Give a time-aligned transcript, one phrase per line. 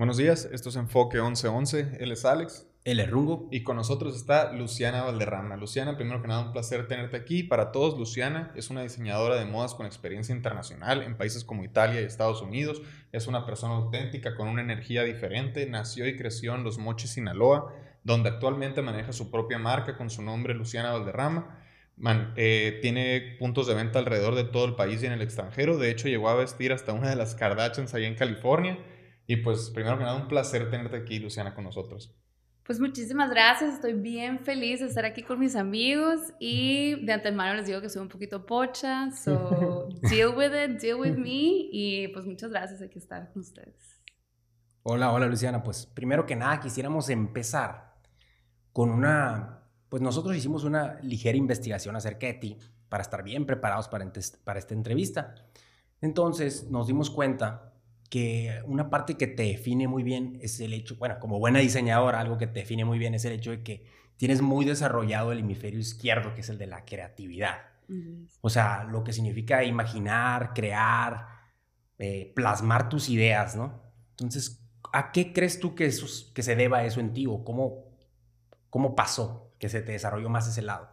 [0.00, 1.98] Buenos días, esto es Enfoque 1111.
[2.00, 2.66] Él es Alex.
[2.84, 3.48] Él es Rungo.
[3.50, 5.58] Y con nosotros está Luciana Valderrama.
[5.58, 7.42] Luciana, primero que nada, un placer tenerte aquí.
[7.42, 12.00] Para todos, Luciana es una diseñadora de modas con experiencia internacional en países como Italia
[12.00, 12.80] y Estados Unidos.
[13.12, 15.66] Es una persona auténtica con una energía diferente.
[15.66, 17.70] Nació y creció en Los Mochis, Sinaloa,
[18.02, 21.62] donde actualmente maneja su propia marca con su nombre Luciana Valderrama.
[22.36, 25.76] Eh, tiene puntos de venta alrededor de todo el país y en el extranjero.
[25.76, 28.78] De hecho, llegó a vestir hasta una de las Kardashians allá en California.
[29.30, 32.12] Y pues, primero que nada, un placer tenerte aquí, Luciana, con nosotros.
[32.64, 37.54] Pues muchísimas gracias, estoy bien feliz de estar aquí con mis amigos y de antemano
[37.54, 42.08] les digo que soy un poquito pocha, so deal with it, deal with me y
[42.08, 44.02] pues muchas gracias, aquí estar con ustedes.
[44.82, 47.94] Hola, hola Luciana, pues primero que nada quisiéramos empezar
[48.72, 53.86] con una, pues nosotros hicimos una ligera investigación acerca de ti para estar bien preparados
[53.86, 54.10] para,
[54.42, 55.36] para esta entrevista.
[56.00, 57.69] Entonces nos dimos cuenta
[58.10, 62.20] que una parte que te define muy bien es el hecho, bueno, como buena diseñadora,
[62.20, 65.38] algo que te define muy bien es el hecho de que tienes muy desarrollado el
[65.38, 67.70] hemisferio izquierdo, que es el de la creatividad.
[68.40, 71.26] O sea, lo que significa imaginar, crear,
[71.98, 73.82] eh, plasmar tus ideas, ¿no?
[74.10, 77.96] Entonces, ¿a qué crees tú que, eso, que se deba eso en ti o cómo,
[78.68, 80.88] cómo pasó que se te desarrolló más ese lado?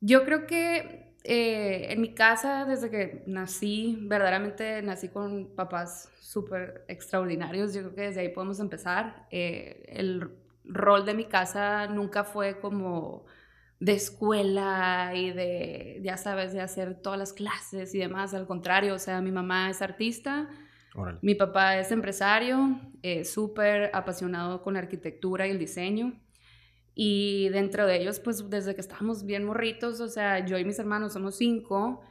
[0.00, 6.84] Yo creo que eh, en mi casa, desde que nací, verdaderamente nací con papás súper
[6.88, 7.74] extraordinarios.
[7.74, 9.26] Yo creo que desde ahí podemos empezar.
[9.30, 10.30] Eh, el
[10.64, 13.24] rol de mi casa nunca fue como
[13.78, 18.34] de escuela y de, ya sabes, de hacer todas las clases y demás.
[18.34, 20.48] Al contrario, o sea, mi mamá es artista,
[21.20, 26.20] mi papá es empresario, eh, súper apasionado con la arquitectura y el diseño.
[26.94, 30.78] Y dentro de ellos, pues desde que estábamos bien morritos, o sea, yo y mis
[30.78, 32.02] hermanos somos cinco,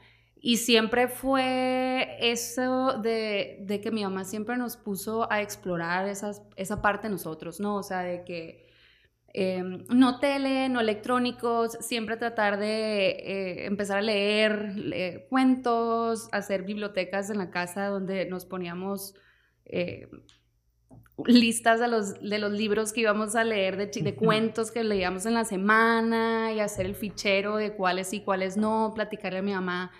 [0.44, 6.42] y siempre fue eso de, de, que mi mamá siempre nos puso a explorar esas,
[6.56, 7.76] esa parte de nosotros, ¿no?
[7.76, 8.66] O sea, de que
[9.34, 17.30] em, no tele, no electrónicos, siempre tratar de eh, empezar a leer, cuentos, hacer bibliotecas
[17.30, 19.14] en la casa donde nos poníamos
[19.64, 20.08] eh,
[21.26, 25.26] listas de los, de los libros que íbamos a leer, de, de cuentos que leíamos
[25.26, 29.52] en la semana y hacer el fichero de cuáles sí, cuáles no, platicarle a mi
[29.52, 29.92] mamá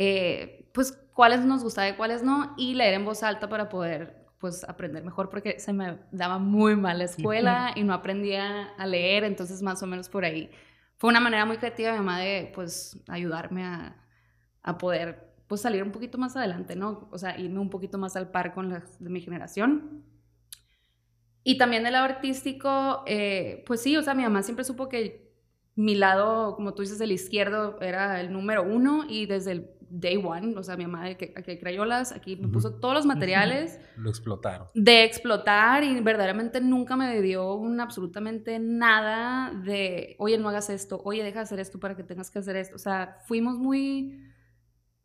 [0.00, 4.28] eh, pues cuáles nos gustaba y cuáles no, y leer en voz alta para poder
[4.38, 8.86] pues aprender mejor porque se me daba muy mal la escuela y no aprendía a
[8.86, 10.52] leer, entonces más o menos por ahí.
[10.98, 13.96] Fue una manera muy creativa de mi mamá de pues ayudarme a,
[14.62, 17.08] a poder pues salir un poquito más adelante, ¿no?
[17.10, 20.04] O sea, irme un poquito más al par con las de mi generación.
[21.44, 25.28] Y también del lado artístico, eh, pues sí, o sea, mi mamá siempre supo que
[25.74, 30.16] mi lado, como tú dices, el izquierdo era el número uno y desde el day
[30.22, 33.80] one, o sea, mi mamá que, que crayolas, aquí me puso todos los materiales.
[33.96, 34.68] Lo explotaron.
[34.74, 41.00] De explotar y verdaderamente nunca me dio un absolutamente nada de, oye, no hagas esto,
[41.04, 42.76] oye, deja de hacer esto para que tengas que hacer esto.
[42.76, 44.20] O sea, fuimos muy,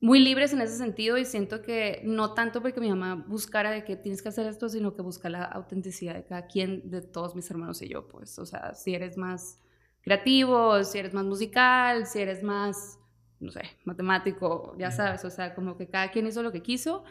[0.03, 3.85] muy libres en ese sentido y siento que no tanto porque mi mamá buscara de
[3.85, 7.35] que tienes que hacer esto, sino que busca la autenticidad de cada quien, de todos
[7.35, 9.61] mis hermanos y yo, pues, o sea, si eres más
[10.01, 12.99] creativo, si eres más musical, si eres más
[13.39, 17.05] no sé, matemático, ya sabes, o sea, como que cada quien hizo lo que quiso.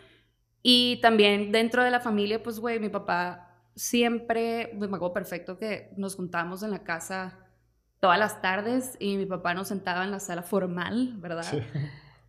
[0.62, 5.58] Y también dentro de la familia, pues, güey, mi papá siempre, pues, me acuerdo perfecto
[5.58, 7.38] que nos juntábamos en la casa
[8.00, 11.46] todas las tardes y mi papá nos sentaba en la sala formal, ¿verdad?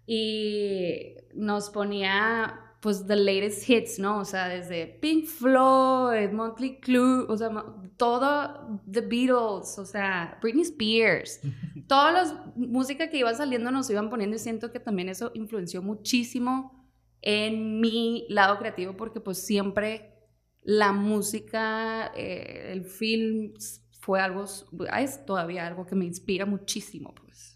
[0.05, 4.19] Y nos ponía pues the latest hits, ¿no?
[4.19, 7.49] O sea, desde Pink Floyd, Monthly Clue, o sea,
[7.95, 11.39] todo The Beatles, o sea, Britney Spears,
[11.87, 15.81] toda la música que iba saliendo nos iban poniendo y siento que también eso influenció
[15.81, 16.85] muchísimo
[17.21, 20.13] en mi lado creativo porque pues siempre
[20.61, 23.53] la música, eh, el film
[24.01, 27.52] fue algo, es todavía algo que me inspira muchísimo, pues.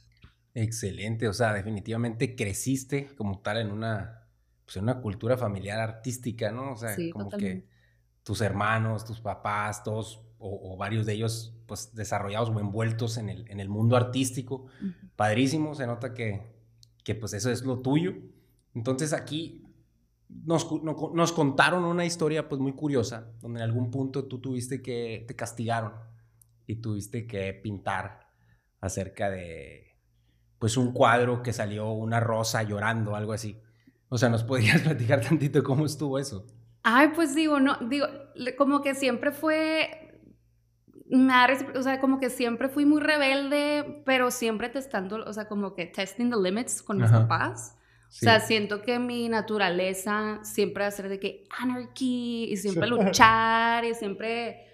[0.60, 4.28] Excelente, o sea, definitivamente creciste como tal en una
[4.66, 6.74] pues, en una cultura familiar artística, ¿no?
[6.74, 7.68] O sea, como que
[8.24, 13.50] tus hermanos, tus papás, todos o, varios de ellos, pues desarrollados o envueltos en el,
[13.52, 14.66] en el mundo artístico.
[15.16, 16.42] Padrísimo, se nota que,
[17.04, 18.16] que pues eso es lo tuyo.
[18.74, 19.64] Entonces aquí
[20.28, 25.24] nos, nos, contaron una historia pues muy curiosa, donde en algún punto tú tuviste que,
[25.28, 25.94] te castigaron
[26.66, 28.28] y tuviste que pintar
[28.82, 29.97] acerca de
[30.60, 33.60] pues un cuadro que salió una rosa llorando, algo así.
[34.10, 36.46] O sea, ¿nos podrías platicar tantito cómo estuvo eso?
[36.84, 38.08] Ay, pues digo, no, digo,
[38.58, 40.22] como que siempre fue,
[41.76, 45.86] o sea, como que siempre fui muy rebelde, pero siempre testando, o sea, como que
[45.86, 47.76] testing the limits con mis papás.
[48.10, 52.88] O sea, siento que mi naturaleza siempre va a ser de que anarchy y siempre
[52.88, 54.67] luchar y siempre...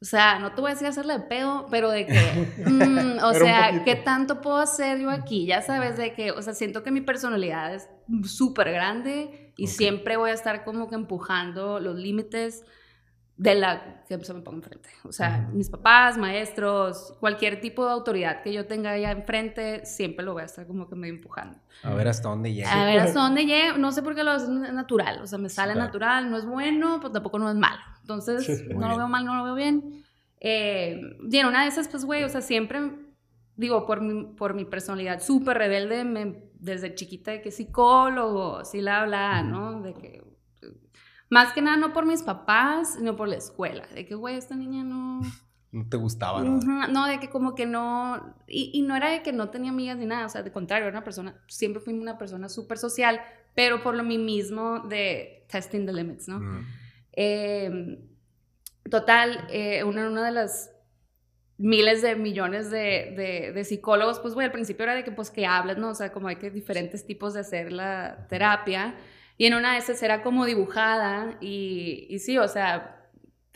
[0.00, 2.14] O sea, no te voy a decir hacerle de pedo, pero de que,
[2.66, 5.46] mm, o sea, ¿qué tanto puedo hacer yo aquí?
[5.46, 7.88] Ya sabes, de que, o sea, siento que mi personalidad es
[8.24, 12.64] súper grande y siempre voy a estar como que empujando los límites
[13.38, 14.88] de la que se me ponga enfrente.
[15.04, 20.24] O sea, mis papás, maestros, cualquier tipo de autoridad que yo tenga allá enfrente, siempre
[20.24, 21.56] lo voy a estar como que me empujando.
[21.84, 22.70] A ver hasta dónde llega.
[22.72, 23.78] A ver hasta dónde llega.
[23.78, 25.22] No sé por qué lo es natural.
[25.22, 26.28] O sea, me sale natural.
[26.28, 27.80] No es bueno, pero tampoco no es malo.
[28.08, 30.02] Entonces, no lo veo mal, no lo veo bien.
[30.40, 30.98] Eh,
[31.30, 32.90] y en una de esas, pues, güey, o sea, siempre,
[33.54, 38.80] digo, por mi, por mi personalidad súper rebelde, me, desde chiquita de que psicólogo, sí
[38.80, 39.82] la habla, ¿no?
[39.82, 40.24] De que
[41.28, 43.86] más que nada no por mis papás, sino por la escuela.
[43.94, 45.20] De que, güey, esta niña no...
[45.70, 46.88] No te gustaba, ¿no?
[46.88, 48.36] no, de que como que no...
[48.46, 50.88] Y, y, no era de que no tenía amigas ni nada, o sea, de contrario,
[50.88, 51.38] era una persona...
[51.46, 53.20] Siempre fui una persona súper social,
[53.54, 56.40] pero por lo mismo de testing the limits, ¿no?
[57.20, 57.98] Eh,
[58.88, 60.70] total, eh, una, de las
[61.56, 65.44] miles de millones de, de, psicólogos, pues, güey, al principio era de que, pues, que
[65.44, 65.88] hablas, ¿no?
[65.90, 68.94] O sea, como hay que diferentes tipos de hacer la terapia.
[69.36, 73.10] Y en una de esas era como dibujada y, y sí, o sea,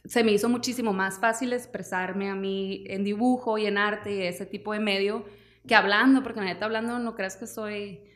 [0.05, 4.23] se me hizo muchísimo más fácil expresarme a mí en dibujo y en arte y
[4.23, 5.25] ese tipo de medio
[5.69, 8.12] que hablando, porque la neta hablando no creas que soy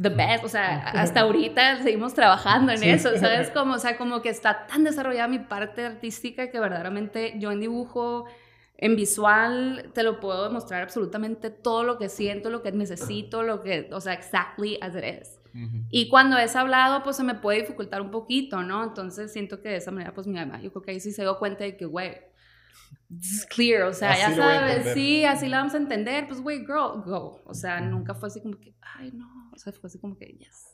[0.00, 3.50] the best, o sea, hasta ahorita seguimos trabajando en eso, ¿sabes?
[3.54, 7.60] Como, o sea, como que está tan desarrollada mi parte artística que verdaderamente yo en
[7.60, 8.26] dibujo,
[8.76, 13.60] en visual, te lo puedo demostrar absolutamente todo lo que siento, lo que necesito, lo
[13.60, 15.34] que, o sea, exactly as it is.
[15.90, 18.84] Y cuando es hablado, pues se me puede dificultar un poquito, ¿no?
[18.84, 21.22] Entonces siento que de esa manera, pues mi mamá, yo creo que ahí sí se
[21.22, 22.16] dio cuenta de que, güey,
[23.10, 27.02] it's clear, o sea, ya sabes, sí, así la vamos a entender, pues, güey, girl,
[27.04, 27.42] go.
[27.44, 30.26] O sea, nunca fue así como que, ay, no, o sea, fue así como que,
[30.26, 30.72] yes.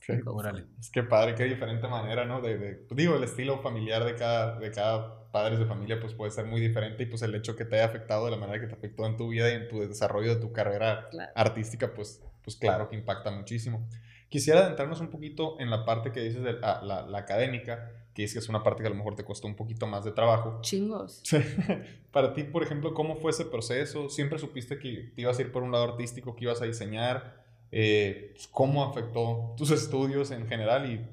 [0.79, 2.43] Es que padre, qué diferente manera, ¿no?
[2.43, 6.13] De, de, pues, digo, el estilo familiar de cada, de cada padre de familia, pues
[6.13, 8.61] puede ser muy diferente y pues el hecho que te haya afectado de la manera
[8.61, 12.23] que te afectó en tu vida y en tu desarrollo de tu carrera artística, pues,
[12.43, 13.89] pues claro que impacta muchísimo.
[14.29, 18.35] Quisiera adentrarnos un poquito en la parte que dices de la, la, académica, que dices
[18.35, 20.59] que es una parte que a lo mejor te costó un poquito más de trabajo.
[20.61, 21.23] Chingos.
[22.13, 24.11] Para ti, por ejemplo, ¿cómo fue ese proceso?
[24.11, 27.44] ¿Siempre supiste que te ibas a ir por un lado artístico, que ibas a diseñar?
[27.77, 31.05] Eh, pues, ¿Cómo afectó tus estudios en general y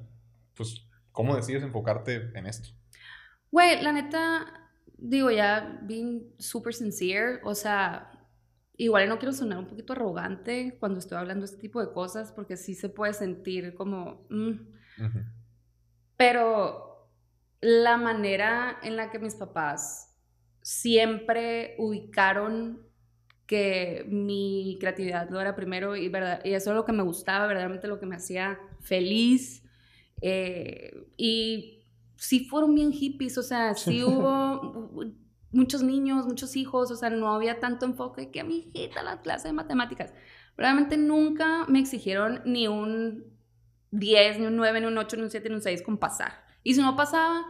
[0.55, 2.69] pues cómo decides enfocarte en esto?
[3.49, 8.11] Güey, la neta, digo ya, being super sincere, o sea,
[8.81, 12.31] Igual no quiero sonar un poquito arrogante cuando estoy hablando de este tipo de cosas,
[12.31, 14.25] porque sí se puede sentir como...
[14.31, 14.53] Mm.
[16.17, 17.07] Pero
[17.59, 20.17] la manera en la que mis papás
[20.63, 22.81] siempre ubicaron
[23.51, 27.47] que mi creatividad lo era primero y, verdad, y eso es lo que me gustaba,
[27.47, 29.61] verdaderamente lo que me hacía feliz.
[30.21, 31.83] Eh, y
[32.15, 34.89] sí fueron bien hippies, o sea, sí hubo
[35.51, 39.21] muchos niños, muchos hijos, o sea, no había tanto enfoque que a mi hijita la
[39.21, 40.13] clase de matemáticas.
[40.55, 43.25] Realmente nunca me exigieron ni un
[43.91, 46.45] 10, ni un 9, ni un 8, ni un 7, ni un 6 con pasar.
[46.63, 47.45] Y si no pasaba,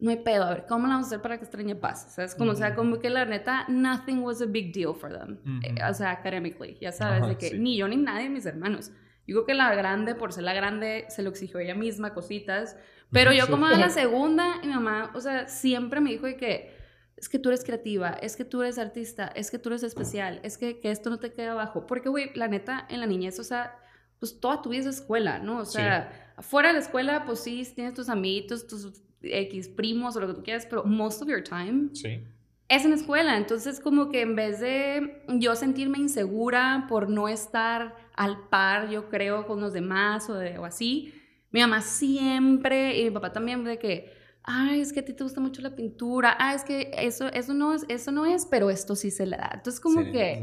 [0.00, 2.06] no hay pedo, a ver, ¿cómo la vamos a hacer para que extrañe paz?
[2.08, 5.12] O sea, como, o sea, como que la neta, nothing was a big deal for
[5.12, 5.38] them.
[5.62, 8.92] Eh, o sea, academically, ya sabes, de que ni yo ni nadie de mis hermanos.
[9.26, 12.76] Creo que la grande, por ser la grande, se lo exigió ella misma, cositas.
[13.12, 16.74] Pero yo como a la segunda, mi mamá, o sea, siempre me dijo de que
[17.16, 20.40] es que tú eres creativa, es que tú eres artista, es que tú eres especial,
[20.42, 21.86] es que, que esto no te queda abajo.
[21.86, 23.78] Porque, güey, la neta, en la niñez, o sea,
[24.18, 25.58] pues toda tu vida es escuela, ¿no?
[25.58, 30.20] O sea, afuera de la escuela, pues sí, tienes tus amiguitos, tus X primos o
[30.20, 32.20] lo que tú quieras, pero most of your time sí.
[32.68, 33.36] es en la escuela.
[33.36, 39.08] Entonces, como que en vez de yo sentirme insegura por no estar al par, yo
[39.08, 41.14] creo, con los demás o, de, o así,
[41.50, 45.24] mi mamá siempre, y mi papá también, de que ay, es que a ti te
[45.24, 48.70] gusta mucho la pintura, ah, es que eso, eso, no, es, eso no es, pero
[48.70, 49.50] esto sí se le da.
[49.54, 50.42] Entonces, como que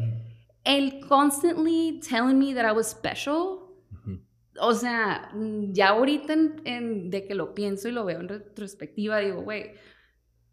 [0.64, 3.67] el constantly telling me that I was special,
[4.60, 5.32] o sea,
[5.72, 9.74] ya ahorita en, de que lo pienso y lo veo en retrospectiva, digo, güey,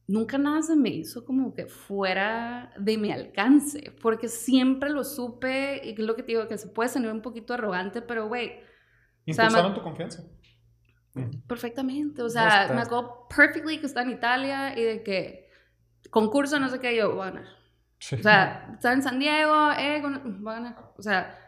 [0.06, 5.80] nunca nada se me hizo como que fuera de mi alcance, porque siempre lo supe,
[5.84, 8.61] y es lo que te digo, que se puede sonar un poquito arrogante, pero, güey...
[9.26, 10.25] Impulsaron tu confianza.
[11.46, 15.49] Perfectamente, o sea, me acuerdo perfectly que está en Italia y de que
[16.11, 17.46] concurso, no sé qué, yo voy a ganar.
[18.12, 20.92] O sea, está en San Diego, eh, ganar.
[20.96, 21.38] O sea,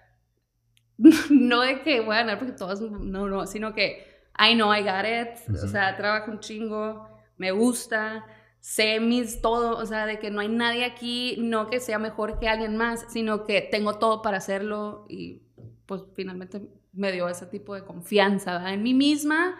[1.30, 4.06] no de que voy a ganar porque todos, no, no, sino que
[4.38, 8.24] I know I got it, o sea, trabajo un chingo, me gusta,
[8.60, 12.38] sé mis todo, o sea, de que no hay nadie aquí, no que sea mejor
[12.38, 15.42] que alguien más, sino que tengo todo para hacerlo y
[15.86, 16.62] pues finalmente
[16.92, 18.74] me dio ese tipo de confianza ¿verdad?
[18.74, 19.56] en mí misma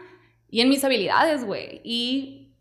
[0.49, 1.81] y en mis habilidades, güey.
[1.85, 2.55] Y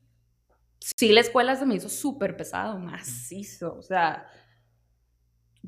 [0.79, 4.27] sí, la escuela se me hizo súper pesado, macizo, o sea,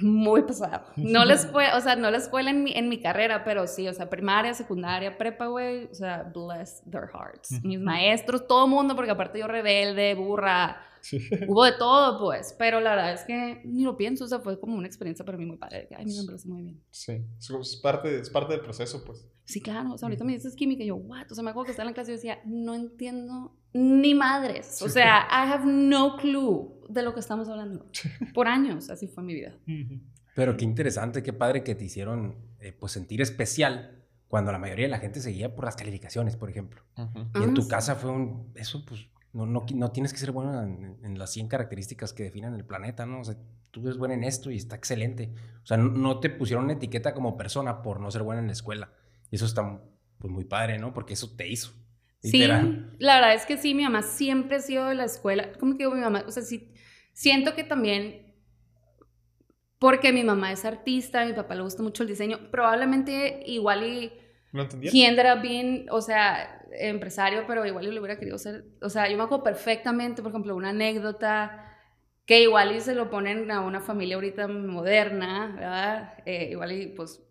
[0.02, 0.86] muy pesado.
[0.96, 3.88] No la escuela, o sea, no la escuela en mi, en mi carrera, pero sí,
[3.88, 7.64] o sea, primaria, secundaria, prepa, güey, o sea, bless their hearts.
[7.64, 10.82] Mis maestros, todo mundo, porque aparte yo rebelde, burra,
[11.48, 14.60] hubo de todo, pues, pero la verdad es que ni lo pienso, o sea, fue
[14.60, 15.88] como una experiencia para mí muy padre.
[15.96, 16.82] Ay, me parece muy bien.
[16.90, 19.26] Sí, es parte, es parte del proceso, pues.
[19.46, 21.32] Sí, claro, o sea, ahorita me dices química y yo, what?
[21.32, 24.16] O sea, me acuerdo que estaba en la clase y yo decía, no entiendo ni
[24.16, 24.82] madres.
[24.82, 27.86] O sea, I have no clue de lo que estamos hablando.
[28.34, 29.54] Por años, así fue mi vida.
[30.36, 34.86] Pero qué interesante, qué padre que te hicieron eh, pues sentir especial cuando la mayoría
[34.86, 36.84] de la gente seguía por las calificaciones, por ejemplo.
[37.36, 38.52] Y en tu ah, casa fue un...
[38.56, 42.54] Eso, pues, no, no, no tienes que ser bueno en, las 100 características que definen
[42.54, 43.22] el planeta, ¿no?
[43.22, 43.38] O sea,
[43.72, 45.34] tú eres bueno en esto y está excelente.
[45.64, 48.48] O sea, no, no te pusieron una etiqueta como persona por no ser buena en
[48.48, 48.92] la escuela.
[49.32, 49.82] Y eso está
[50.18, 50.94] pues, muy padre, ¿no?
[50.94, 51.72] Porque eso te hizo.
[52.32, 52.48] Sí,
[53.00, 55.52] la verdad es que sí, mi mamá siempre ha sido de la escuela.
[55.60, 56.24] ¿Cómo que digo mi mamá?
[56.28, 56.72] O sea, sí,
[57.14, 58.34] siento que también,
[59.80, 63.84] porque mi mamá es artista, a mi papá le gusta mucho el diseño, probablemente igual
[63.84, 64.12] y...
[64.52, 64.92] ¿No entendía?
[64.92, 68.66] Era bien, o sea, empresario, pero igual yo le hubiera querido ser...
[68.82, 71.64] O sea, yo me acuerdo perfectamente, por ejemplo, una anécdota
[72.26, 76.14] que igual y se lo ponen a una familia ahorita moderna, ¿verdad?
[76.26, 77.24] Eh, igual y pues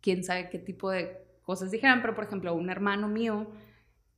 [0.00, 3.50] quién sabe qué tipo de cosas dijeran, pero por ejemplo, un hermano mío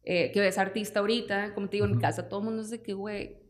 [0.04, 2.82] eh, que es artista ahorita, como te digo, en mi casa todo el mundo dice
[2.82, 3.40] que, güey,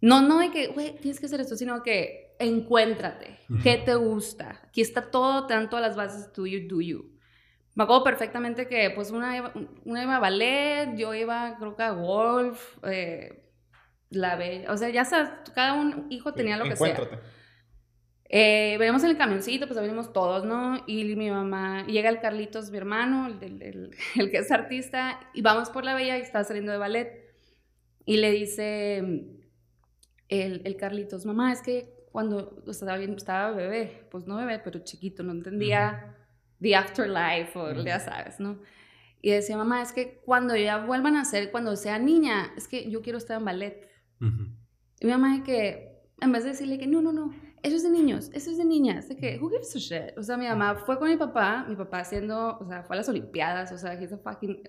[0.00, 4.60] no, no de que, güey, tienes que hacer esto, sino que encuéntrate, qué te gusta.
[4.64, 7.18] Aquí está todo, te dan todas las bases, do you, do you.
[7.74, 9.52] Me acuerdo perfectamente que, pues, una iba,
[9.84, 13.44] una iba a ballet, yo iba, creo que a golf, eh,
[14.10, 16.88] la bella, o sea, ya sabes, cada un hijo tenía lo que sea.
[16.88, 17.37] Encuéntrate.
[18.30, 20.82] Eh, venimos en el camioncito, pues venimos todos, ¿no?
[20.86, 25.40] Y mi mamá, llega el Carlitos, mi hermano, el, el, el, que es artista, y
[25.40, 27.24] vamos por la bella y está saliendo de ballet.
[28.04, 28.98] Y le dice
[30.28, 34.80] el, el Carlitos, mamá, es que cuando estaba, bien, estaba bebé, pues no bebé, pero
[34.80, 36.16] chiquito, no entendía
[36.60, 38.60] the afterlife, o ya sabes, ¿no?
[39.20, 42.90] Y decía, mamá, es que cuando ya vuelvan a ser, cuando sea niña, es que
[42.90, 43.88] yo quiero estar en ballet.
[44.20, 47.32] Y mi mamá, que en vez de decirle que no, no, no,
[47.62, 50.18] eso es de niños, eso es de niñas, de que, who gives a shit?
[50.18, 52.98] O sea, mi mamá fue con mi papá, mi papá haciendo, o sea, fue a
[52.98, 54.62] las Olimpiadas, o sea, he's a fucking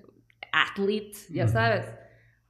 [0.52, 1.86] athlete, ya sabes.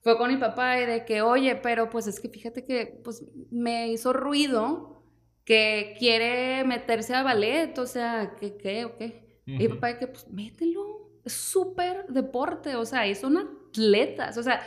[0.02, 3.24] Fue con mi papá y de que, oye, pero pues es que fíjate que, pues
[3.52, 5.04] me hizo ruido
[5.44, 9.42] que quiere meterse a ballet, o sea, ¿qué, qué, o qué?
[9.46, 14.38] Y mi papá de que, pues mételo, es súper deporte, o sea, y son atletas,
[14.38, 14.62] o sea,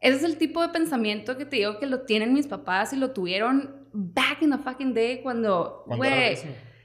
[0.00, 2.96] ese es el tipo de pensamiento que te digo que lo tienen mis papás y
[2.96, 6.38] lo tuvieron back in the fucking day cuando, güey,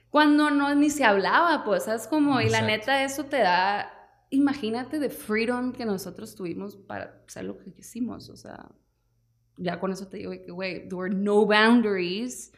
[0.09, 2.07] cuando no ni se hablaba, pues, ¿sabes?
[2.07, 3.91] Como, y la neta, eso te da,
[4.29, 8.69] imagínate de freedom que nosotros tuvimos para hacer lo que quisimos, o sea,
[9.57, 12.51] ya con eso te digo que, güey, there were no boundaries,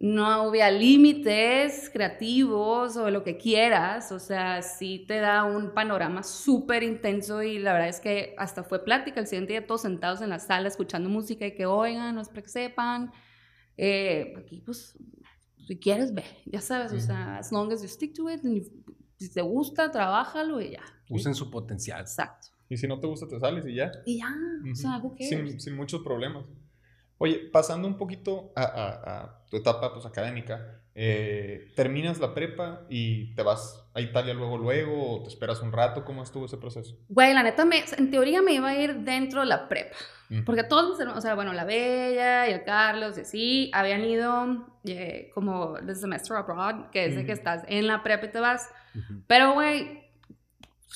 [0.00, 6.22] no había límites creativos o lo que quieras, o sea, sí te da un panorama
[6.22, 10.22] súper intenso y la verdad es que hasta fue plática el siguiente día todos sentados
[10.22, 13.12] en la sala escuchando música y que oigan, no es para que sepan,
[13.82, 14.94] eh, aquí, pues,
[15.66, 18.42] si quieres, ve, ya sabes, o sea, as long as you stick to it,
[19.16, 20.82] si te gusta, trabájalo y ya.
[21.08, 22.02] Usen su potencial.
[22.02, 22.48] Exacto.
[22.68, 23.90] Y si no te gusta, te sales y ya.
[24.04, 24.36] Y ya,
[24.70, 26.44] o sea, algo que sin, sin, muchos problemas.
[27.22, 33.34] Oye, pasando un poquito a, a, tu etapa pues, académica, eh, terminas la prepa y
[33.34, 36.96] te vas a Italia luego, luego, o te esperas un rato, ¿cómo estuvo ese proceso?
[37.10, 39.96] Güey, la neta, me, en teoría me iba a ir dentro de la prepa.
[40.46, 45.30] Porque todos, o sea, bueno, la Bella y el Carlos y así, habían ido eh,
[45.34, 48.66] como the semester abroad, que es de que estás en la prepa y te vas.
[49.26, 50.09] Pero, güey,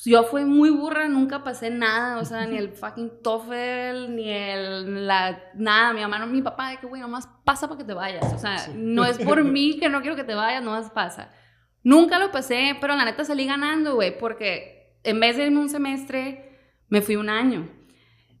[0.03, 5.07] yo fui muy burra, nunca pasé nada, o sea, ni el fucking TOEFL, ni el,
[5.07, 8.33] la, nada, mi mamá, mi papá, de que, güey, nomás pasa para que te vayas,
[8.33, 11.31] o sea, no es por mí que no quiero que te vayas, nomás pasa.
[11.83, 15.69] Nunca lo pasé, pero la neta salí ganando, güey, porque en vez de irme un
[15.69, 16.57] semestre,
[16.89, 17.69] me fui un año.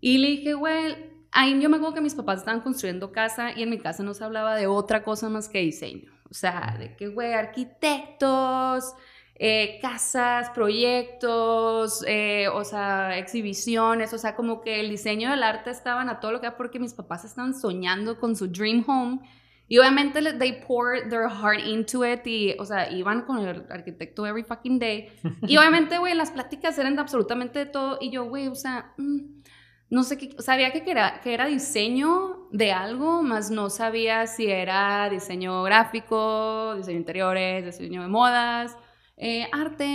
[0.01, 0.95] Y le dije, güey,
[1.31, 4.13] ahí yo me acuerdo que mis papás estaban construyendo casa y en mi casa no
[4.13, 6.11] se hablaba de otra cosa más que diseño.
[6.29, 8.95] O sea, de que, güey, arquitectos,
[9.37, 15.71] eh, casas, proyectos, eh, o sea, exhibiciones, o sea, como que el diseño del arte
[15.71, 19.19] estaban a todo lo que era porque mis papás estaban soñando con su dream home.
[19.67, 24.25] Y obviamente they poured their heart into it y, o sea, iban con el arquitecto
[24.25, 25.09] every fucking day.
[25.47, 27.97] Y obviamente, güey, las pláticas eran absolutamente de todo.
[27.99, 29.41] Y yo, güey, o sea, mm,
[29.89, 34.47] no sé qué, sabía que era, que era diseño de algo, más no sabía si
[34.47, 38.77] era diseño gráfico, diseño de interiores, diseño de modas.
[39.17, 39.85] Eh, arte,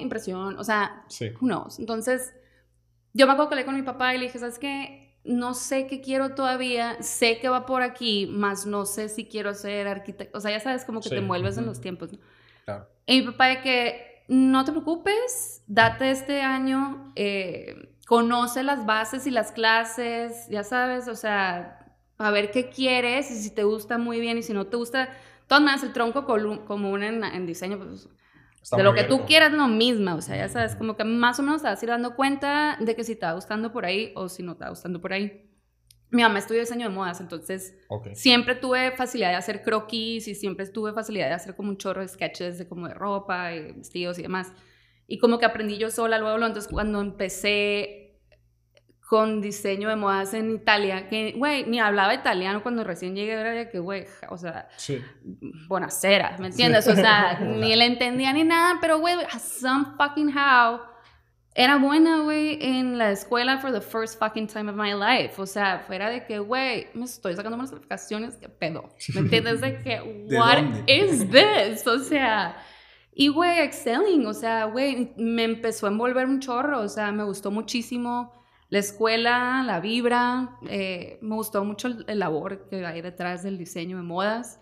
[0.00, 1.30] impresión, o sea, Sí.
[1.40, 1.78] who knows.
[1.78, 2.32] Entonces,
[3.14, 5.18] yo me acuerdo que con mi papá y le dije, ¿sabes qué?
[5.24, 9.54] No sé qué quiero todavía, sé que va por aquí, más no sé si quiero
[9.54, 10.38] ser arquitecto.
[10.38, 12.12] O sea, ya sabes, como que Sí, te envuelves en los tiempos.
[12.12, 12.18] ¿no?
[12.64, 12.88] Claro.
[13.06, 19.26] Y mi papá de que no te preocupes, date este año, eh, conoce las bases
[19.26, 23.98] y las clases, ya sabes, o sea, a ver qué quieres y si te gusta
[23.98, 25.08] muy bien y si no te gusta,
[25.46, 28.08] todas maneras el tronco común en, en diseño, pues
[28.62, 31.38] Está de lo que tú quieras lo mismo, o sea, ya sabes, como que más
[31.38, 33.84] o menos te vas a ir dando cuenta de que si te va gustando por
[33.84, 35.44] ahí o si no te va gustando por ahí.
[36.10, 38.08] Mi mamá estudió diseño de modas, entonces Ok.
[38.14, 42.00] siempre tuve facilidad de hacer croquis y siempre tuve facilidad de hacer como un chorro
[42.00, 44.52] de sketches de como de ropa y vestidos y demás.
[45.06, 48.07] Y como que aprendí yo sola luego, entonces cuando empecé
[49.08, 53.52] con diseño de modas en Italia, que, güey, ni hablaba italiano cuando recién llegué, era
[53.52, 55.00] de que, güey, o sea, Sí.
[55.66, 56.86] buenasera, ¿me entiendes?
[56.88, 60.80] O sea, ni le entendía ni nada, pero, güey, some fucking how,
[61.54, 65.40] era buena, güey, en la escuela for the first fucking time of my life.
[65.40, 68.90] O sea, fuera de que, güey, me estoy sacando unas calificaciones, ¿qué pedo?
[69.14, 69.60] ¿Me entiendes?
[69.62, 70.94] De que, ¿De what dónde?
[70.94, 71.86] is this?
[71.86, 72.56] O sea,
[73.12, 77.24] y, güey, excelling, o sea, güey, me empezó a envolver un chorro, o sea, me
[77.24, 78.37] gustó muchísimo
[78.68, 83.58] la escuela, la vibra, eh, me gustó mucho el, el labor que hay detrás del
[83.58, 84.60] diseño de modas.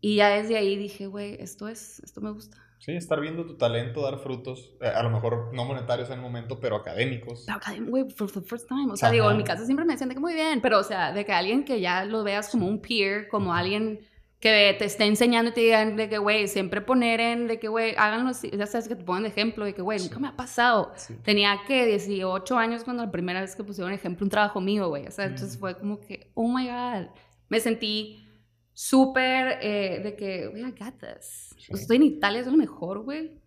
[0.00, 2.58] Y ya desde ahí dije, güey, esto es, esto me gusta.
[2.78, 6.20] Sí, estar viendo tu talento dar frutos, eh, a lo mejor no monetarios en el
[6.20, 7.46] momento, pero académicos.
[7.46, 8.92] Pero güey, for the first time.
[8.92, 9.32] O sea, digo, Ajá.
[9.32, 11.32] en mi casa siempre me decían de que muy bien, pero o sea, de que
[11.32, 14.00] alguien que ya lo veas como un peer, como alguien
[14.46, 17.68] que te esté enseñando y te digan de que, güey, siempre poner en, de que,
[17.68, 20.28] güey, háganlo, así, ya sabes que te ponen de ejemplo, de que, güey, nunca me
[20.28, 20.92] ha pasado.
[20.96, 21.14] Sí.
[21.22, 25.06] Tenía que 18 años cuando la primera vez que pusieron ejemplo un trabajo mío, güey.
[25.06, 25.60] O sea, entonces Mm.
[25.60, 27.08] fue como que, oh my God.
[27.48, 28.26] Me sentí
[28.72, 31.54] súper eh, de que, güey, I got this.
[31.58, 31.72] Sí.
[31.72, 33.40] Estoy en Italia, es lo mejor, güey.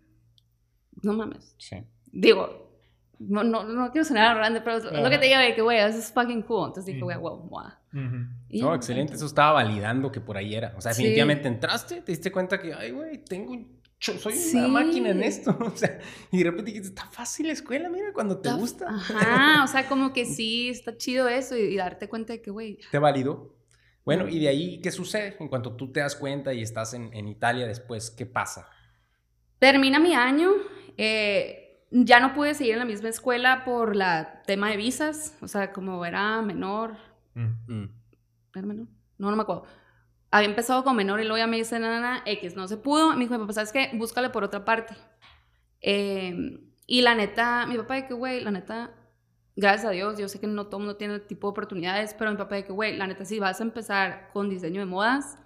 [1.02, 1.56] No mames.
[1.58, 1.78] Sí.
[2.12, 2.69] Digo,
[3.20, 5.78] no, no, no quiero sonar grande, pero es lo que te digo de que, güey,
[5.80, 6.68] eso es fucking cool.
[6.70, 7.64] Entonces dije, güey, wow, wow.
[8.50, 9.14] No, excelente.
[9.16, 10.74] Eso estaba validando que por ahí era.
[10.78, 11.04] O sea, Sí.
[11.04, 14.58] definitivamente entraste, te diste cuenta que, ay, güey, tengo un cho- soy Sí.
[14.58, 15.56] una máquina en esto.
[15.60, 16.00] O sea,
[16.32, 18.88] y de repente dijiste, está fácil la escuela, mira, cuando te Está- gusta.
[18.90, 22.52] Ajá, o sea, como que sí, está chido eso y, y darte cuenta de que,
[22.52, 23.56] güey, Te validó.
[24.06, 25.36] Bueno, y de ahí, ¿qué sucede?
[25.40, 28.68] En cuanto tú te das cuenta y estás en, en Italia después, ¿qué pasa?
[29.60, 30.52] Termina mi año,
[30.98, 35.48] eh, ya no pude seguir en la misma escuela por la tema de visas, o
[35.48, 36.96] sea, como era menor,
[37.36, 37.86] Mm.
[38.54, 38.88] ¿era menor?
[39.18, 39.64] No, no me acuerdo.
[40.32, 43.14] Había empezado con menor y luego ya me dice, nada, nada, X, no se pudo.
[43.14, 43.92] Me dijo, mi papá, ¿sabes qué?
[43.94, 44.96] Búscale por otra parte.
[45.82, 48.92] Eh, y la neta, mi papá de que, güey, la neta,
[49.56, 52.14] gracias a Dios, yo sé que no todo el mundo tiene el tipo de oportunidades,
[52.14, 54.86] pero mi papá de que, güey, la neta, si vas a empezar con diseño de
[54.86, 55.38] modas,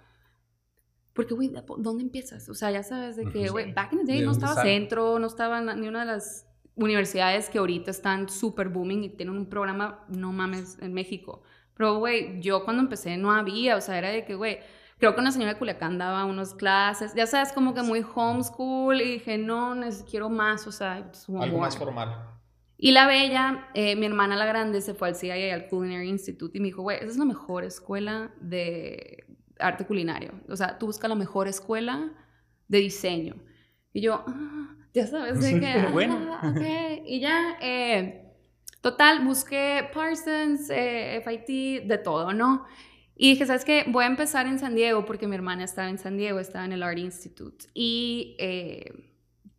[1.14, 2.48] porque, güey, ¿dónde empiezas?
[2.48, 3.72] O sea, ya sabes de que, güey, sí.
[3.72, 4.68] back in the day ¿De no estaba sale?
[4.68, 9.36] centro, no estaba ni una de las universidades que ahorita están súper booming y tienen
[9.36, 11.42] un programa, no mames, en México.
[11.74, 14.58] Pero, güey, yo cuando empecé no había, o sea, era de que, güey,
[14.98, 19.00] creo que una señora de Culiacán daba unas clases, ya sabes, como que muy homeschool,
[19.00, 19.76] y dije, no,
[20.10, 22.30] quiero más, o sea, want Algo más formal.
[22.76, 26.58] Y la bella, eh, mi hermana la grande, se fue al CIA, al Culinary Institute,
[26.58, 29.24] y me dijo, güey, esa es la mejor escuela de
[29.58, 30.32] arte culinario.
[30.48, 32.12] O sea, tú buscas la mejor escuela
[32.68, 33.36] de diseño.
[33.92, 36.18] Y yo, ah, ya sabes, de que, ah, Bueno.
[37.04, 38.32] Y ya, eh,
[38.80, 42.66] total, busqué Parsons, eh, FIT, de todo, ¿no?
[43.16, 43.84] Y dije, ¿sabes qué?
[43.86, 46.72] Voy a empezar en San Diego porque mi hermana estaba en San Diego, estaba en
[46.72, 47.66] el Art Institute.
[47.72, 48.92] Y eh,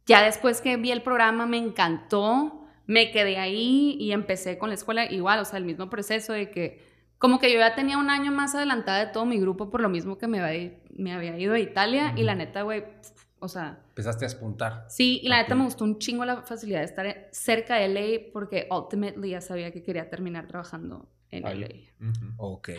[0.05, 4.75] ya después que vi el programa me encantó, me quedé ahí y empecé con la
[4.75, 6.94] escuela igual, o sea, el mismo proceso de que
[7.25, 9.89] como que yo ya tenía un año más adelantada de todo mi grupo por lo
[9.89, 12.83] mismo que me había, me había ido a Italia y la neta, güey,
[13.39, 14.85] o sea, Empezaste a espuntar.
[14.89, 18.31] sí, y la neta me gustó un chingo la facilidad de estar cerca de LA
[18.31, 21.47] porque ultimately ya sabía que quería terminar trabajando en.
[21.47, 21.67] LA.
[21.99, 22.33] Ujú.
[22.37, 22.69] Ok.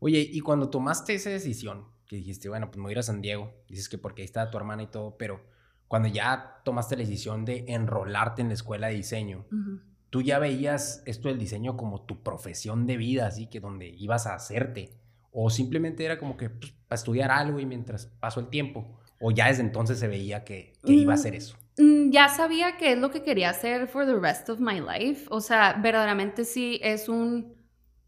[0.00, 3.02] Oye, y cuando tomaste esa decisión, que dijiste, bueno, pues me voy a ir a
[3.02, 5.40] San Diego, dices que porque ahí está tu hermana y todo, pero
[5.86, 9.80] cuando ya tomaste la decisión de enrolarte en la escuela de diseño, Ujú.
[10.10, 14.26] Tú ya veías esto del diseño como tu profesión de vida, así que donde ibas
[14.26, 14.90] a hacerte,
[15.32, 19.30] o simplemente era como que pues, para estudiar algo y mientras pasó el tiempo, o
[19.30, 21.18] ya desde entonces se veía que, que iba a Mm.
[21.18, 21.56] hacer eso.
[21.76, 25.26] Mm, Ya sabía que es lo que quería hacer for the rest of my life.
[25.30, 27.54] O sea, verdaderamente sí es un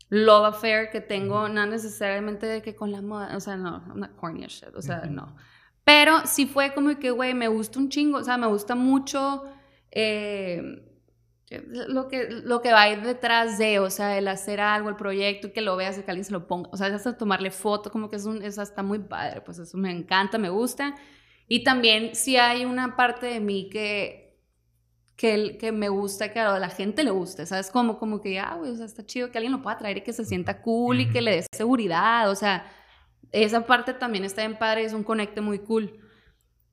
[0.09, 4.01] love affair que tengo, no necesariamente de que con la moda, o sea, no, I'm
[4.01, 5.37] not corny as shit, o sea, no.
[5.85, 9.45] Pero sí fue como que, güey, me gusta un chingo, o sea, me gusta mucho
[9.93, 10.63] eh,
[11.51, 14.97] lo, que, lo que va a ir detrás de, o sea, el hacer algo, el
[14.97, 17.51] proyecto, y que lo veas y que alguien se lo ponga, o sea, hasta tomarle
[17.51, 20.95] foto, como que es un, eso está muy padre, pues eso me encanta, me gusta.
[21.49, 24.39] Y también si hay una parte de mí que,
[25.17, 27.71] que, que me gusta que a la gente le guste, ¿sabes?
[27.71, 30.03] Como, como que, ah, güey, o sea, está chido que alguien lo pueda traer y
[30.03, 32.71] que se sienta cool y que le dé seguridad, o sea,
[33.33, 36.01] esa parte también está bien padre, es un conecte muy cool.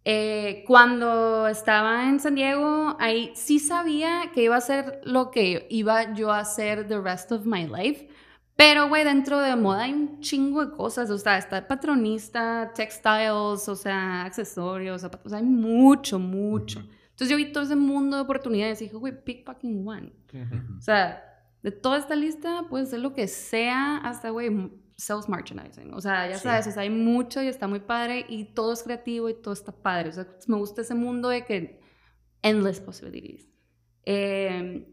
[0.09, 5.67] Eh, cuando estaba en San Diego, ahí sí sabía que iba a ser lo que
[5.69, 8.07] iba yo a hacer the rest of my life.
[8.55, 11.09] Pero, güey, dentro de moda hay un chingo de cosas.
[11.09, 15.33] O sea, está patronista, textiles, o sea, accesorios, zapatos.
[15.33, 16.79] hay mucho, mucho.
[16.79, 20.13] Entonces yo vi todo ese mundo de oportunidades y dije, güey, pick fucking one.
[20.77, 21.21] O sea,
[21.61, 25.93] de toda esta lista puede ser lo que sea hasta, güey, sales merchandising.
[25.93, 29.35] O sea, ya sabes, hay mucho y está muy padre y todo es creativo y
[29.35, 30.09] todo está padre.
[30.09, 31.79] O sea, me gusta ese mundo de que
[32.41, 33.47] endless possibilities.
[34.05, 34.87] Eh,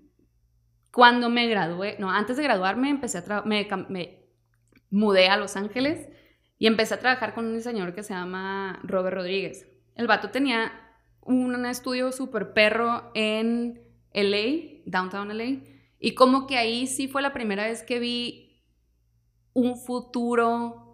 [0.92, 4.28] cuando me gradué, no, antes de graduarme empecé a me, me
[4.90, 6.08] mudé a Los Ángeles
[6.58, 9.66] y empecé a trabajar con un diseñador que se llama Robert Rodríguez.
[9.96, 10.72] El vato tenía
[11.20, 13.80] un estudio súper perro en
[14.12, 15.62] LA, downtown LA,
[15.98, 18.43] y como que ahí sí fue la primera vez que vi
[19.54, 20.84] un futuro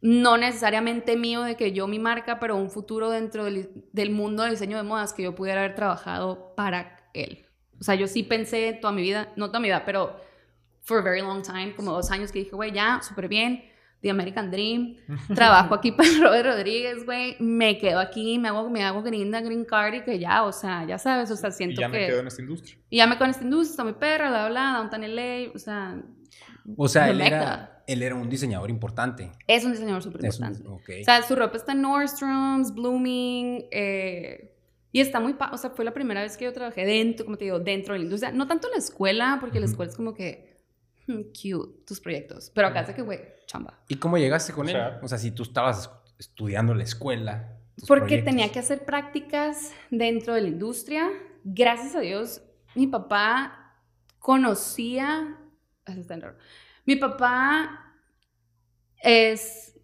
[0.00, 4.52] no necesariamente mío de que yo mi marca, pero un futuro dentro del, mundo del
[4.52, 7.46] diseño de modas que yo pudiera haber trabajado para él.
[7.80, 10.20] O sea, yo sí pensé toda mi vida, no toda mi vida, pero
[10.82, 13.64] for a very long time, como dos años que dije, güey, ya, súper bien,
[14.00, 14.96] The American Dream,
[15.34, 19.64] trabajo aquí para Robert Rodríguez, güey, me quedo aquí, me hago, me hago grinda, green
[19.64, 21.80] card y que ya, o sea, ya sabes, o sea, siento que...
[21.80, 22.78] Y ya me quedo en esta industria.
[22.88, 25.58] Y ya me quedo en esta industria, está muy perra, bla, bla, Downtown LA, o
[25.58, 26.00] sea...
[26.76, 29.32] O sea, él era él era un diseñador importante.
[29.46, 30.62] Es un diseñador súper importante.
[30.68, 34.54] O sea, su ropa está en Nordstrom's, Blooming, eh,
[34.92, 35.34] y está muy...
[35.52, 38.00] O sea, fue la primera vez que yo trabajé dentro, como te digo, dentro de
[38.00, 38.30] la industria.
[38.30, 40.58] No tanto en la escuela, porque la escuela es como que...
[41.06, 42.52] Hmm, cute, tus proyectos.
[42.54, 43.80] Pero acá sé que, güey, chamba.
[43.88, 44.76] ¿Y cómo llegaste con él?
[45.00, 47.56] O sea, si tú estabas estudiando la escuela.
[47.86, 51.08] Porque tenía que hacer prácticas dentro de la industria.
[51.42, 52.42] Gracias a Dios,
[52.74, 53.78] mi papá
[54.18, 55.38] conocía...
[56.88, 57.92] Mi papá
[58.96, 59.78] es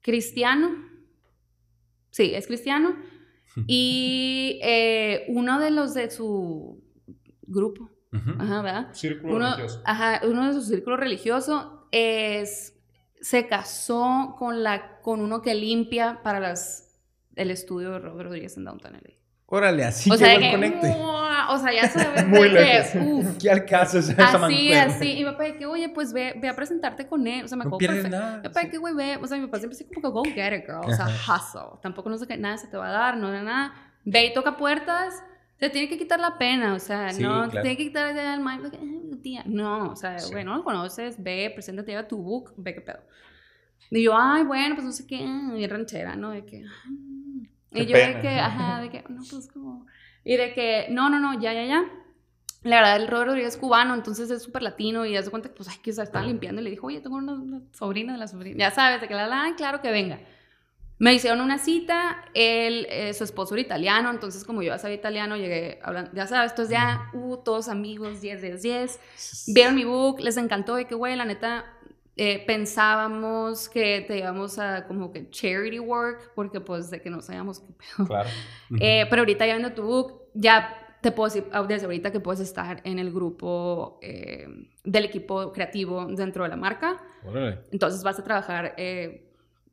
[0.00, 0.70] cristiano.
[2.08, 2.96] Sí, es cristiano.
[3.66, 6.82] Y eh, uno de los de su
[7.42, 7.90] grupo,
[8.38, 8.94] ajá, ¿verdad?
[8.94, 9.82] Círculo uno, religioso.
[9.84, 12.74] Ajá, uno de su círculo religioso es,
[13.20, 17.02] se casó con, la, con uno que limpia para las,
[17.36, 19.23] el estudio de Robert Rodríguez en Downtown LA.
[19.46, 20.94] Órale, así o sea, el conecte.
[21.48, 23.36] O sea, ya sabes Muy que, uf.
[23.40, 25.12] ¿Qué al caso es esa Así, así.
[25.12, 27.44] Y mi papá de que, oye, pues ve, ve a presentarte con él.
[27.44, 27.86] O sea, me acuerdo.
[27.86, 28.38] No pierdes nada.
[28.38, 29.18] Mi papá de que, güey, ve.
[29.22, 30.80] O sea, mi papá siempre dice como que, go get it, girl.
[30.84, 31.78] O sea, hustle.
[31.82, 33.74] Tampoco no sé qué, nada se te va a dar, no, nada.
[34.04, 35.22] Ve y toca puertas.
[35.60, 39.22] Se tiene que quitar la pena, o sea, no, te tiene que quitar el mind,
[39.22, 39.42] tía.
[39.46, 42.98] No, o sea, güey, no lo conoces, ve, preséntate, lleva tu book, ve qué pedo.
[43.90, 45.18] Y yo, ay, bueno, pues no sé qué,
[45.54, 46.30] bien ranchera, ¿no?
[46.30, 46.64] De que,
[47.74, 49.86] y yo de que, ajá, de que, no, pues como,
[50.24, 51.84] y de que, no, no, no, ya, ya, ya.
[52.62, 55.54] La verdad, el Robert Rodríguez es cubano, entonces es súper latino y hace cuenta que,
[55.54, 58.26] pues, ay, que se estaba limpiando y le dijo, oye, tengo una, sobrina de la
[58.26, 58.56] sobrina.
[58.58, 60.18] Ya sabes, de que la, la, claro que venga.
[60.98, 64.96] Me hicieron una cita, él, eh, su esposo era italiano, entonces como yo ya sabía
[64.96, 69.00] italiano, llegué hablando, ya sabes, entonces ya, uh, todos amigos, 10, 10, 10.
[69.48, 71.66] Vieron mi book, les encantó de que, güey, la neta,
[72.16, 77.20] eh, pensábamos que te íbamos a como que charity work, porque pues de que no
[77.20, 78.06] sabíamos qué pedo.
[78.06, 78.28] Claro.
[78.80, 82.40] Eh, pero ahorita ya viendo tu book, ya te puedo decir desde ahorita que puedes
[82.40, 84.48] estar en el grupo eh,
[84.82, 86.96] del equipo creativo dentro de la marca.
[87.70, 88.74] Entonces vas a trabajar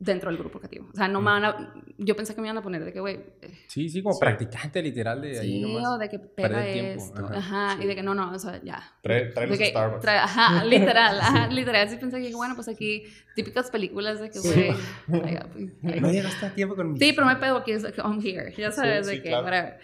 [0.01, 0.89] dentro del grupo creativo.
[0.91, 1.73] O sea, no me van a...
[1.99, 3.17] Yo pensé que me iban a poner de que, güey...
[3.39, 5.83] Eh, sí, sí, como practicante literal de ahí nomás.
[5.83, 7.23] Sí, o de que pega esto.
[7.27, 8.81] Ajá, y de que no, no, o sea, ya.
[9.03, 10.07] Trae, trae Starbucks.
[10.07, 11.87] ajá, literal, ajá, literal.
[11.87, 13.03] Sí pensé que, bueno, pues aquí,
[13.35, 14.71] típicas películas de que, güey...
[15.81, 16.99] Pues, no llegaste a tiempo con mi...
[16.99, 18.53] Sí, pero me pego aquí, I'm here.
[18.57, 19.45] Ya sabes, de que, claro.
[19.45, 19.79] whatever.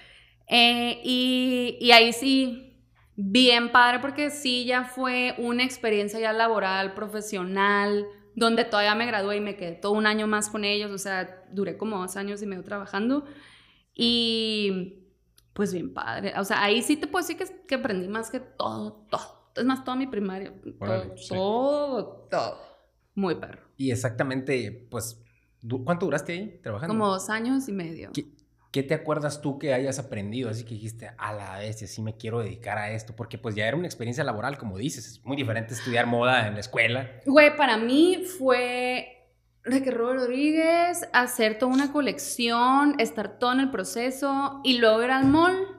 [0.48, 2.82] Eh, y, y ahí sí,
[3.16, 9.38] bien padre, porque sí ya fue una experiencia ya laboral, profesional, donde todavía me gradué
[9.38, 12.41] y me quedé todo un año más con ellos, o sea, duré como dos años
[12.43, 13.26] y medio trabajando
[13.95, 15.04] y
[15.54, 18.39] pues bien padre, o sea, ahí sí te puedo decir que, que aprendí más que
[18.39, 22.58] todo, todo, es más, toda mi primaria, todo, todo, todo,
[23.15, 23.63] muy perro.
[23.76, 25.19] Y exactamente, pues,
[25.84, 26.93] ¿cuánto duraste ahí trabajando?
[26.93, 28.12] Como dos años y medio.
[28.13, 28.28] ¿Qué
[28.84, 30.50] te acuerdas tú que hayas aprendido?
[30.50, 33.68] Así que dijiste, a la vez, sí me quiero dedicar a esto, porque pues ya
[33.68, 37.10] era una experiencia laboral, como dices, es muy diferente estudiar moda en la escuela.
[37.26, 39.13] Güey, para mí fue
[39.66, 45.04] de que Robert Rodríguez, hacer toda una colección, estar todo en el proceso y luego
[45.04, 45.77] ir al mall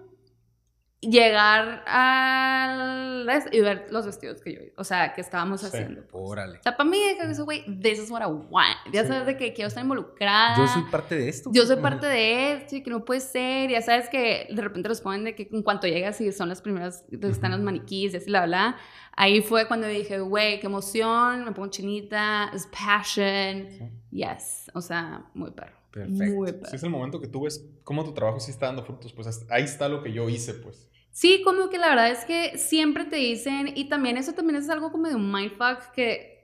[1.00, 6.02] llegar al y ver los vestidos que yo, o sea, que estábamos haciendo.
[6.02, 6.10] pues.
[6.12, 6.58] Órale.
[6.58, 8.76] O sea, para mí, eso, güey, this is what I want.
[8.92, 10.56] Ya sabes de que quiero estar involucrada.
[10.56, 11.50] Yo soy parte de esto.
[11.52, 13.70] Yo soy parte de esto y que no puede ser.
[13.70, 16.62] Ya sabes que de repente los ponen de que en cuanto llegas y son las
[16.62, 18.76] primeras, donde están los maniquíes y así, la bla.
[19.14, 23.68] Ahí fue cuando dije, güey, qué emoción, me pongo chinita, es passion.
[24.10, 24.70] Yes.
[24.74, 25.77] O sea, muy perro.
[25.90, 26.34] Perfecto.
[26.34, 26.54] Muy.
[26.68, 29.46] Si es el momento que tú ves cómo tu trabajo sí está dando frutos, pues
[29.48, 30.88] ahí está lo que yo hice, pues.
[31.10, 34.68] Sí, como que la verdad es que siempre te dicen, y también eso también es
[34.68, 36.38] algo como de un mindfuck que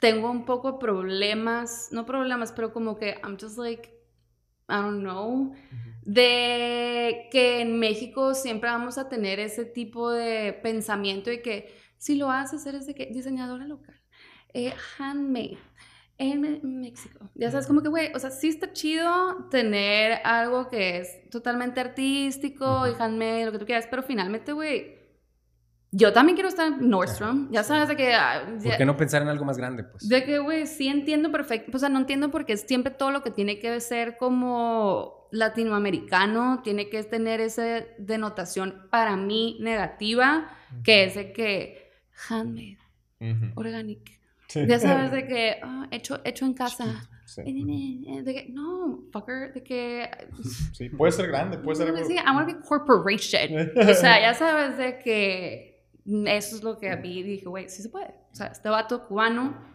[0.00, 3.88] tengo un poco problemas, no problemas, pero como que I'm just like,
[4.68, 5.52] I don't know,
[6.02, 12.16] de que en México siempre vamos a tener ese tipo de pensamiento de que si
[12.16, 14.00] lo haces eres de que diseñadora local,
[14.54, 15.58] eh, handmade.
[16.22, 17.30] En México.
[17.34, 21.80] Ya sabes, como que, güey, o sea, sí está chido tener algo que es totalmente
[21.80, 24.98] artístico y handmade, lo que tú quieras, pero finalmente, güey,
[25.92, 27.50] yo también quiero estar en Nordstrom.
[27.50, 28.14] Ya sabes de que.
[28.14, 30.06] ah, ¿Por qué no pensar en algo más grande, pues?
[30.08, 31.74] de que, güey, sí entiendo perfecto.
[31.74, 36.90] O sea, no entiendo porque siempre todo lo que tiene que ser como latinoamericano, tiene
[36.90, 40.50] que tener esa denotación para mí negativa,
[40.84, 41.90] que es de que
[42.28, 42.78] handmade,
[43.20, 43.52] Ujú.
[43.56, 44.19] organic.
[44.54, 47.08] Ya sabes de que ah, hecho, hecho en casa.
[47.26, 47.42] Sí.
[47.42, 50.10] De que, no, fucker, de que.
[50.72, 52.06] Sí, puede ser grande, puede ser.
[52.06, 53.70] Sí, I want to be corporation.
[53.76, 55.84] O sea, ya sabes de que
[56.26, 58.14] eso es lo que a mí dije, güey, sí se puede.
[58.32, 59.70] O sea, este vato cubano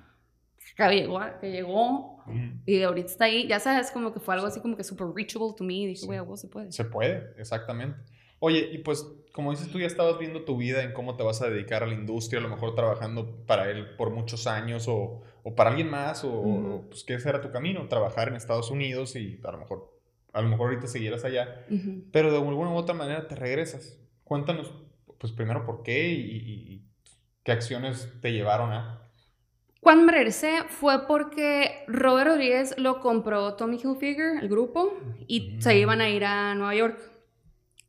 [0.76, 2.24] que llegó, que llegó
[2.66, 5.54] y ahorita está ahí, ya sabes, como que fue algo así como que super reachable
[5.56, 5.74] to me.
[5.76, 6.72] Y dije, güey, se puede.
[6.72, 7.98] Se puede, exactamente.
[8.40, 9.06] Oye, y pues,
[9.36, 11.88] como dices, tú ya estabas viendo tu vida en cómo te vas a dedicar a
[11.88, 15.90] la industria, a lo mejor trabajando para él por muchos años o, o para alguien
[15.90, 16.74] más, o, Ujú.
[16.76, 19.92] o, pues que ese era tu camino, trabajar en Estados Unidos y a lo mejor,
[20.34, 22.06] a lo mejor ahorita seguirás allá, Ujú.
[22.14, 24.00] pero de alguna u otra manera te regresas.
[24.24, 24.74] Cuéntanos,
[25.20, 26.82] pues primero por qué y, y-
[27.44, 29.02] qué acciones te llevaron a...
[29.82, 34.94] Cuando me regresé fue porque Robert Rodríguez lo compró Tommy Hilfiger, el grupo,
[35.28, 36.98] y se iban a ir a Nueva York.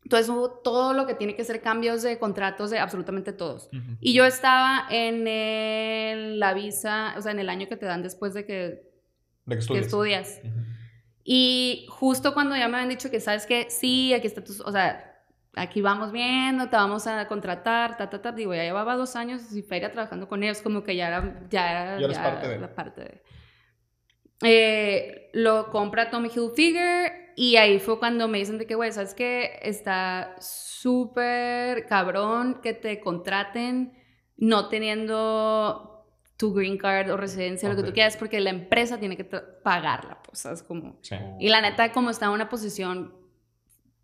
[0.06, 3.68] Entonces hubo todo lo que tiene que ser cambios de contratos de absolutamente todos.
[4.00, 8.04] Y yo estaba en el- la visa, o sea, en el año que te dan
[8.04, 8.54] después de que,
[9.46, 9.84] ¿De que estudias?
[9.86, 10.40] estudias.
[10.44, 10.60] Ujú.
[11.24, 13.66] Y justo cuando ya me habían dicho que, ¿sabes qué?
[13.68, 15.12] Sí, aquí está tu, o sea,
[15.56, 18.30] aquí vamos viendo, te vamos a contratar, ta, ta, ta.
[18.30, 21.70] Digo, ya llevaba dos años y feria trabajando con ellos, como que ya era, ya
[21.96, 22.58] era, Ya ya parte de.
[22.60, 23.22] la parte de.
[24.42, 29.14] Eh, lo compra Tommy Hilfiger y ahí fue cuando me dicen de que, güey, ¿sabes
[29.14, 29.60] qué?
[29.62, 33.92] Está súper cabrón que te contraten
[34.38, 39.16] no teniendo tu green card o residencia, lo que tú quieras, porque la empresa tiene
[39.16, 40.62] que pagarla, pues, ¿sabes?
[40.62, 40.98] Como...
[41.02, 41.16] Sí.
[41.38, 43.14] Y la neta, como estaba en una posición,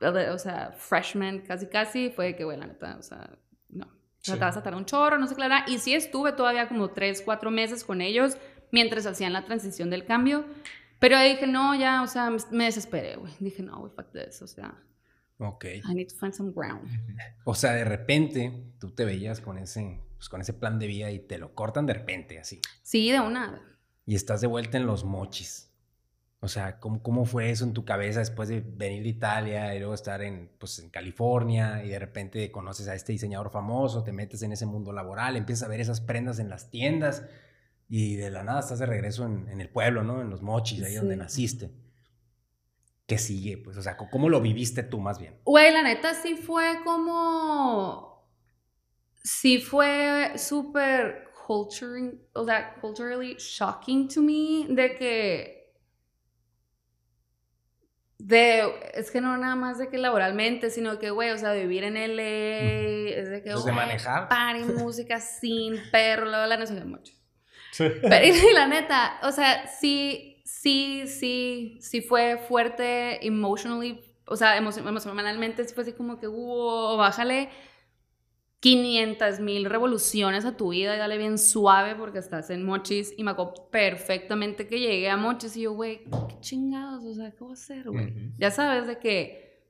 [0.00, 3.30] o sea, freshman, casi casi, fue de que, güey, la neta, o sea,
[3.68, 3.84] no.
[3.86, 4.38] O sea, Sí.
[4.38, 5.42] te vas a tardar un chorro, no sé qué.
[5.66, 8.36] Y sí estuve todavía como tres, cuatro meses con ellos
[8.70, 10.44] mientras hacían la transición del cambio.
[11.02, 13.32] Pero ahí dije, no, ya, o sea, me, desesperé, güey.
[13.40, 14.80] Dije, no, güey, fuck this, o sea,
[15.36, 15.64] Ok.
[15.64, 16.88] I need to find some ground.
[17.44, 21.10] O sea, de repente tú te veías con ese, pues, con ese plan de vida
[21.10, 22.60] y te lo cortan de repente, así.
[22.84, 23.60] Sí, de una.
[24.06, 25.72] Y estás de vuelta en los mochis.
[26.38, 29.80] O sea, ¿cómo, cómo fue eso en tu cabeza después de venir de Italia y
[29.80, 34.12] luego estar en, pues, en California y de repente conoces a este diseñador famoso, te
[34.12, 37.24] metes en ese mundo laboral, empiezas a ver esas prendas en las tiendas
[37.94, 40.22] y de la nada estás de regreso en, en el pueblo, ¿no?
[40.22, 41.70] En los mochis, ahí donde naciste.
[43.06, 43.58] ¿Qué sigue?
[43.58, 45.38] Pues, o sea, ¿cómo lo viviste tú más bien?
[45.44, 48.26] Güey, la neta sí fue como.
[49.22, 55.74] Sí fue súper culturing, o sea, culturally shocking to me de que.
[58.16, 58.62] De,
[58.94, 61.96] es que no nada más de que laboralmente, sino que, güey, o sea, vivir en
[61.98, 62.22] LA,
[63.20, 64.30] es de que, Pues de güey, manejar.
[64.30, 67.12] party, música sin perro, la verdad, no sé mucho.
[67.72, 67.84] Sí.
[68.02, 74.56] Pero y la neta, o sea, sí, sí, sí, sí fue fuerte emotionally, o sea,
[74.60, 77.48] emo- emocionalmente sí fue así como que, wow, bájale
[78.60, 83.12] 500 mil revoluciones a tu vida y dale bien suave porque estás en Mochis.
[83.16, 87.32] Y me acuerdo perfectamente que llegué a Mochis y yo, güey, qué chingados, o sea,
[87.32, 88.06] ¿qué voy a hacer, güey?
[88.06, 88.20] Ujú.
[88.38, 89.64] Ya sabes de que,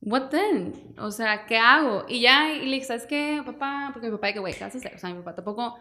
[0.00, 0.94] what then?
[0.98, 2.04] O sea, ¿qué hago?
[2.08, 3.90] Y ya, y le dije, ¿sabes qué, papá?
[3.92, 4.94] Porque mi papá, de que, güey, ¿qué vas a hacer?
[4.94, 5.76] O sea, mi papá tampoco...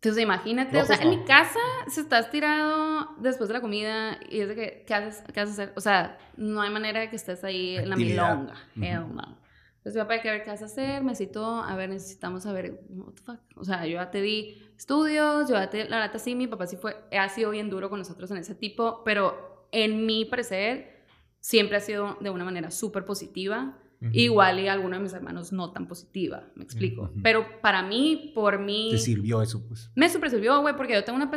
[0.00, 1.18] Entonces, imagínate, No, o sea, pues en no.
[1.18, 1.58] mi casa
[1.88, 5.42] se estás tirado después de la comida y es de que, ¿qué haces, ¿qué a
[5.42, 5.72] hacer?
[5.74, 8.36] O sea, no hay manera de que estés ahí en la Actividad.
[8.36, 8.54] milonga.
[8.76, 8.84] Ujú.
[8.84, 9.38] Hell no.
[9.78, 12.44] Entonces, mi papá, hay que ver qué vas a hacer, me citó, a ver, necesitamos
[12.44, 13.40] saber, what the fuck.
[13.56, 16.68] O sea, yo ya te di estudios, yo ya te, la neta sí, mi papá
[16.68, 21.06] sí fue, ha sido bien duro con nosotros en ese tipo, pero en mi parecer
[21.40, 23.76] siempre ha sido de una manera súper positiva
[24.12, 27.10] Igual y alguno de mis hermanos no tan positiva, me explico.
[27.22, 28.90] Pero para mí, por mí...
[28.92, 29.90] Te sirvió eso, pues.
[29.96, 31.30] Me super sirvió, güey, porque yo tengo una...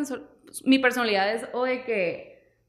[0.65, 2.60] Mi personalidad es, o de que...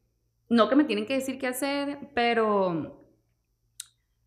[0.48, 3.06] No que me tienen que decir qué hacer, pero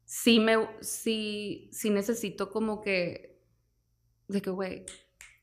[0.04, 0.68] sí me...
[0.82, 3.42] Sí, sí necesito como que...
[4.28, 4.86] De que, güey,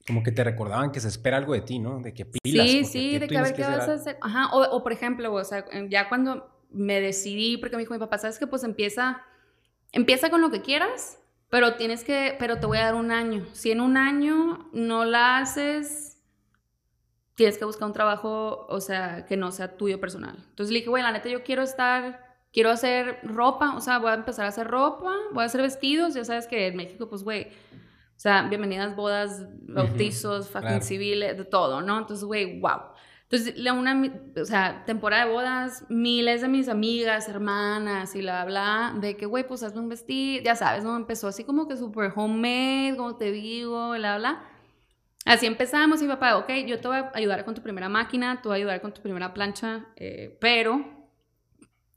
[0.07, 2.01] como que te recordaban que se espera algo de ti, ¿no?
[2.01, 2.69] De que pilas.
[2.69, 4.19] Sí, sí, de que a ver qué vas a hacer.
[4.21, 8.01] Ajá, o, o, por ejemplo, o sea, ya cuando me decidí, porque me dijo mi
[8.01, 8.47] papá, ¿sabes qué?
[8.47, 9.23] Pues empieza,
[9.93, 13.47] empieza con lo que quieras, pero tienes que, pero te voy a dar un año.
[13.53, 16.13] Si en un año no la haces,
[17.35, 20.37] tienes que buscar un trabajo, o sea, que no sea tuyo personal.
[20.49, 24.11] Entonces le dije, güey, la neta, yo quiero estar, quiero hacer ropa, o sea, voy
[24.11, 27.23] a empezar a hacer ropa, voy a hacer vestidos, ya sabes que en México, pues,
[27.23, 27.49] güey,
[28.17, 31.99] o sea, bienvenidas bodas, bautizos, fucking civiles, de todo, ¿no?
[31.99, 32.81] Entonces, güey, wow.
[33.33, 38.45] Entonces, la una, o sea, temporada de bodas, miles de mis amigas, hermanas y la
[38.45, 40.95] bla, de que, güey, pues hazme un vestido, ya sabes, ¿no?
[40.99, 44.45] Empezó así como que súper homemade, como te digo, la bla.
[45.25, 48.49] Así empezamos y papá, ok, yo te voy a ayudar con tu primera máquina, te
[48.49, 50.85] voy a ayudar con tu primera plancha, eh, pero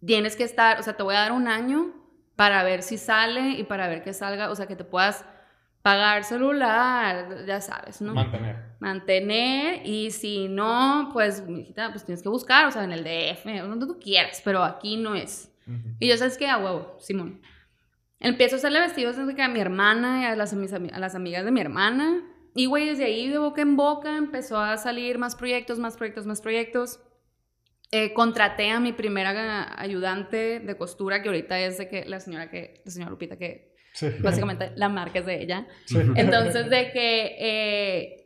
[0.06, 1.94] tienes que estar, o sea, te voy a dar un año
[2.38, 5.26] para ver si sale y para ver que salga, o sea, que te puedas
[5.86, 8.16] pagar celular, ya sabes, ¿no?
[8.16, 8.56] Mantener.
[8.80, 13.86] Mantener y si no, pues, pues tienes que buscar, o sea, en el DF, donde
[13.86, 15.56] tú quieras, pero aquí no es.
[16.00, 17.40] Y yo sabes que a huevo, Simón.
[18.20, 21.46] Empiezo a hacerle vestidos desde que a mi hermana y a las, a las amigas
[21.46, 22.24] de mi hermana.
[22.56, 26.26] Y, güey, desde ahí de boca en boca empezó a salir más proyectos, más proyectos,
[26.26, 27.00] más proyectos.
[27.92, 32.50] Eh, contraté a mi primera ayudante de costura, que ahorita es de que la señora
[32.50, 33.75] que, la señora Lupita, que
[34.22, 35.68] Básicamente la marca es de ella.
[36.16, 38.26] Entonces, de que eh,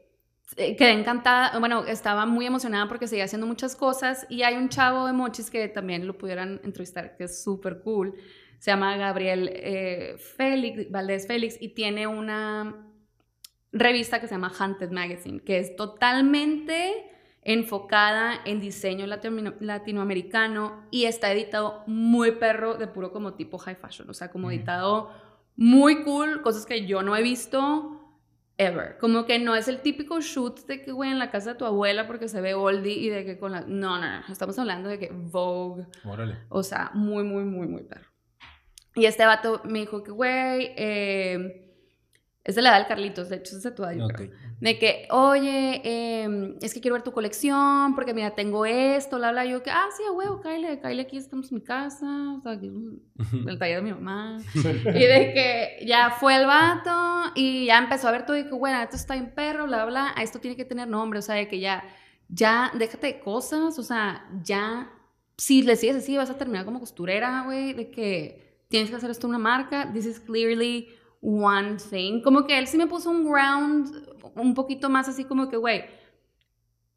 [0.57, 4.69] eh, quedé encantada, bueno, estaba muy emocionada porque seguía haciendo muchas cosas y hay un
[4.69, 8.15] chavo de Mochis que también lo pudieran entrevistar, que es súper cool.
[8.57, 12.87] Se llama Gabriel eh, Félix, Valdés Félix y tiene una
[13.71, 17.05] revista que se llama Hunted Magazine, que es totalmente
[17.41, 24.09] enfocada en diseño latinoamericano y está editado muy perro de puro como tipo high fashion,
[24.09, 25.11] o sea, como editado
[25.59, 27.95] muy cool, cosas que yo no he visto
[28.57, 28.97] ever.
[28.97, 31.65] Como que no es el típico shoot de que, güey, en la casa de tu
[31.65, 33.61] abuela porque se ve oldie y de que con la...
[33.61, 34.23] No, no, no.
[34.29, 35.85] Estamos hablando de que Vogue.
[36.05, 36.37] Órale.
[36.49, 38.09] O sea, muy, muy, muy, muy perro.
[38.95, 41.68] Y este vato me dijo que, güey, eh
[42.49, 44.07] es de la edad del Carlitos, de hecho es de tu edad.
[44.59, 49.31] De que, oye, em, es que quiero ver tu colección, porque mira, tengo esto, bla,
[49.31, 49.45] bla.
[49.45, 52.07] yo que, ah, sí, a huevo, Kyle, Kyle, aquí estamos en mi casa,
[52.37, 52.71] o sea, aquí
[53.47, 54.39] el taller de mi mamá.
[54.55, 58.55] y de que ya fue el vato y ya empezó a ver todo y que,
[58.55, 61.47] bueno, esto está en perro, bla, bla, esto tiene que tener nombre, o sea, de
[61.47, 61.83] que ya,
[62.29, 64.91] ya, déjate de cosas, o sea, ya,
[65.37, 69.11] si le sigues así, vas a terminar como costurera, güey, de que tienes que hacer
[69.11, 70.89] esto una marca, this is clearly
[71.21, 72.21] one thing.
[72.21, 73.91] Como que él sí me puso un ground
[74.35, 75.85] un poquito más así como que, güey,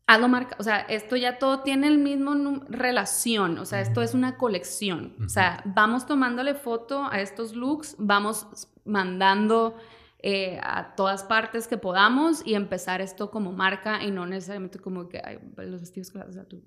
[0.06, 0.56] hazlo marca.
[0.58, 2.34] O sea, esto ya todo tiene el mismo
[2.68, 3.58] relación.
[3.58, 5.16] O sea, esto es una colección.
[5.24, 9.76] O sea, vamos tomándole foto a estos looks, vamos mandando
[10.18, 15.08] eh, a todas partes que podamos y empezar esto como marca y no necesariamente como
[15.08, 16.62] que hay los vestidos que vas a tú.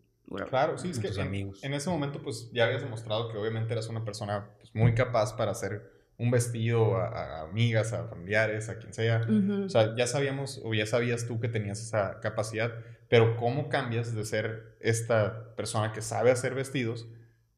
[0.49, 3.87] Claro, sí, es que en, en, ese momento pues ya habías demostrado que obviamente eras
[3.89, 8.93] una persona pues, muy capaz para hacer un vestido a, amigas, a familiares, a quien
[8.93, 9.25] sea.
[9.65, 12.71] O sea, ya sabíamos o ya sabías tú que tenías esa capacidad,
[13.09, 17.07] pero ¿cómo cambias de ser esta persona que sabe hacer vestidos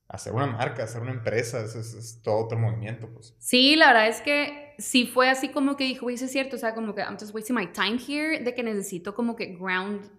[0.07, 1.63] a ser una marca, a ser una empresa?
[1.63, 3.35] Es, es, todo otro movimiento, pues.
[3.39, 6.59] Sí, la verdad es que sí fue así como que dijo, güey, es cierto, o
[6.59, 10.09] sea, como que I'm just wasting my time here, de que necesito como que ground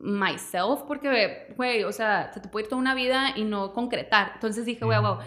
[0.00, 4.32] myself, porque, güey, o sea, se te puede ir toda una vida y no concretar.
[4.34, 5.18] Entonces dije, güey, wow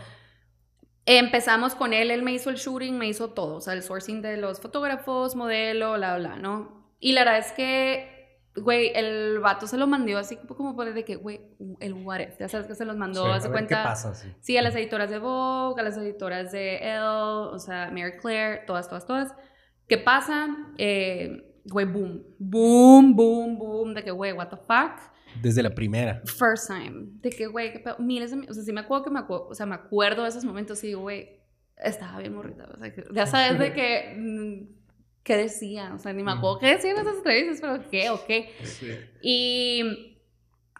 [1.17, 4.21] Empezamos con él, él me hizo el shooting, me hizo todo, o sea, el sourcing
[4.21, 6.95] de los fotógrafos, modelo, bla, bla, ¿no?
[7.01, 11.03] Y la verdad es que, güey, el vato se lo mandó así como por de
[11.03, 11.41] que, güey,
[11.81, 13.81] el what if, ya sabes que se los mandó, hace cuenta.
[13.81, 14.15] ¿Qué pasa?
[14.15, 14.33] Sí.
[14.39, 18.63] sí, a las editoras de Vogue, a las editoras de Elle, o sea, Mary Claire,
[18.65, 19.35] todas, todas, todas.
[19.89, 20.47] ¿Qué pasa?
[20.77, 25.11] Eh, güey, boom, boom, boom, boom, de que, güey, what the fuck.
[25.41, 26.21] Desde la primera.
[26.25, 27.07] First time.
[27.21, 28.49] De que, güey, miles de...
[28.49, 29.47] O sea, sí me acuerdo que me acuerdo...
[29.47, 31.29] O sea, me acuerdo de esos momentos y digo, güey,
[31.77, 32.65] estaba bien morrita.
[32.65, 34.15] O sea, ya sabes de que...
[34.17, 34.81] Mm,
[35.23, 35.93] ¿Qué decía?
[35.93, 38.51] O sea, ni me acuerdo qué decían esas entrevistas, pero qué o qué.
[38.63, 38.87] Sí.
[39.21, 40.17] Y,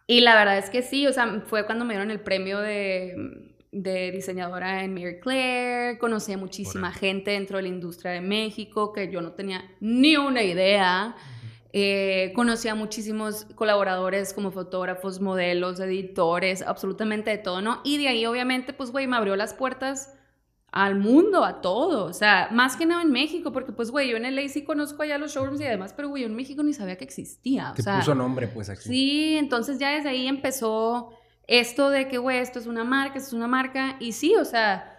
[0.07, 3.51] y la verdad es que sí, o sea, fue cuando me dieron el premio de,
[3.71, 8.91] de diseñadora en Mary Claire, conocí a muchísima gente dentro de la industria de México
[8.91, 11.15] que yo no tenía ni una idea.
[11.73, 17.79] Eh, conocí a muchísimos colaboradores como fotógrafos, modelos, editores, absolutamente de todo, ¿no?
[17.85, 20.13] Y de ahí, obviamente, pues, güey, me abrió las puertas
[20.71, 22.05] al mundo, a todo.
[22.05, 25.03] O sea, más que nada en México, porque pues, güey, yo en LA sí conozco
[25.03, 27.71] allá los showrooms y demás, pero, güey, yo en México ni sabía que existía.
[27.71, 28.83] O Te sea, puso nombre, pues, aquí.
[28.83, 31.11] Sí, entonces ya desde ahí empezó
[31.47, 33.95] esto de que, güey, esto es una marca, esto es una marca.
[33.99, 34.90] Y sí, o sea,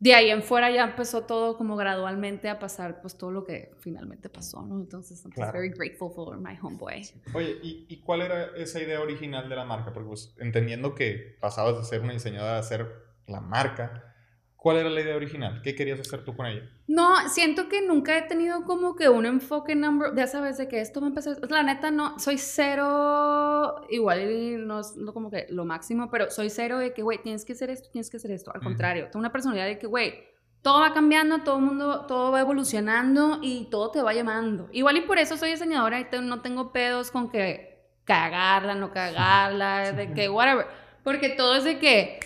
[0.00, 3.72] de ahí en fuera ya empezó todo como gradualmente a pasar, pues todo lo que
[3.80, 4.78] finalmente pasó, ¿no?
[4.78, 5.52] Entonces, I'm Claro.
[5.52, 7.02] very grateful for my homeboy.
[7.34, 9.92] Oye, ¿y, y cuál era esa idea original de la marca?
[9.92, 12.86] Porque pues entendiendo que pasabas de ser una diseñadora a ser
[13.26, 14.14] la marca,
[14.60, 15.62] ¿cuál era la idea original?
[15.62, 16.68] ¿Qué querías hacer tú con ella?
[16.88, 20.80] No, siento que nunca he tenido como que un enfoque number, ya sabes, de que
[20.80, 25.46] esto va a empezar, la neta no, soy cero, igual no es lo- como que
[25.50, 28.30] lo máximo, pero soy cero de que, güey, tienes que hacer esto, tienes que hacer
[28.32, 28.68] esto, al Ujú.
[28.70, 30.14] contrario, tengo una personalidad de que, güey,
[30.62, 34.68] todo va cambiando, todo el mundo, todo va evolucionando y todo te va llamando.
[34.72, 38.90] Igual y por eso soy diseñadora y te- no tengo pedos con que cagarla, no
[38.90, 40.66] cagarla, de que whatever,
[41.04, 42.18] porque todo es de que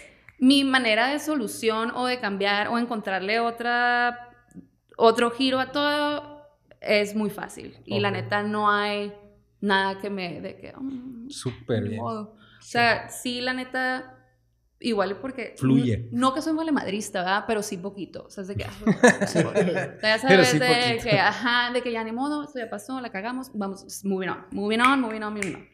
[0.42, 4.28] mi manera de solución o de cambiar o encontrarle otra
[4.96, 6.48] otro giro a todo
[6.80, 7.78] es muy fácil.
[7.86, 9.12] Y la neta no hay
[9.60, 12.02] nada que me de que mm, Súper bien.
[12.02, 12.34] modo.
[12.58, 14.18] O sea, sí, la neta
[14.80, 16.08] igual porque Fluye.
[16.10, 17.44] No, no que soy valemadrista, ¿verdad?
[17.46, 18.24] Pero sí poquito.
[18.26, 18.72] O sea, es de que ah,
[19.22, 21.04] o sea, ya sabes sí de poquito.
[21.08, 24.44] que ajá, de que ya ni modo, esto ya pasó, la cagamos, vamos moving on,
[24.50, 25.71] moving on, moving on, moving on.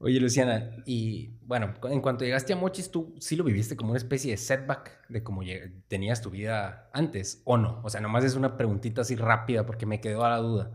[0.00, 3.98] Oye, Luciana, y bueno, en cuanto llegaste a Mochis, ¿tú sí lo viviste como una
[3.98, 5.42] especie de setback de cómo
[5.88, 7.80] tenías tu vida antes o no?
[7.82, 10.70] O sea, nomás es una preguntita así rápida porque me quedó a la duda.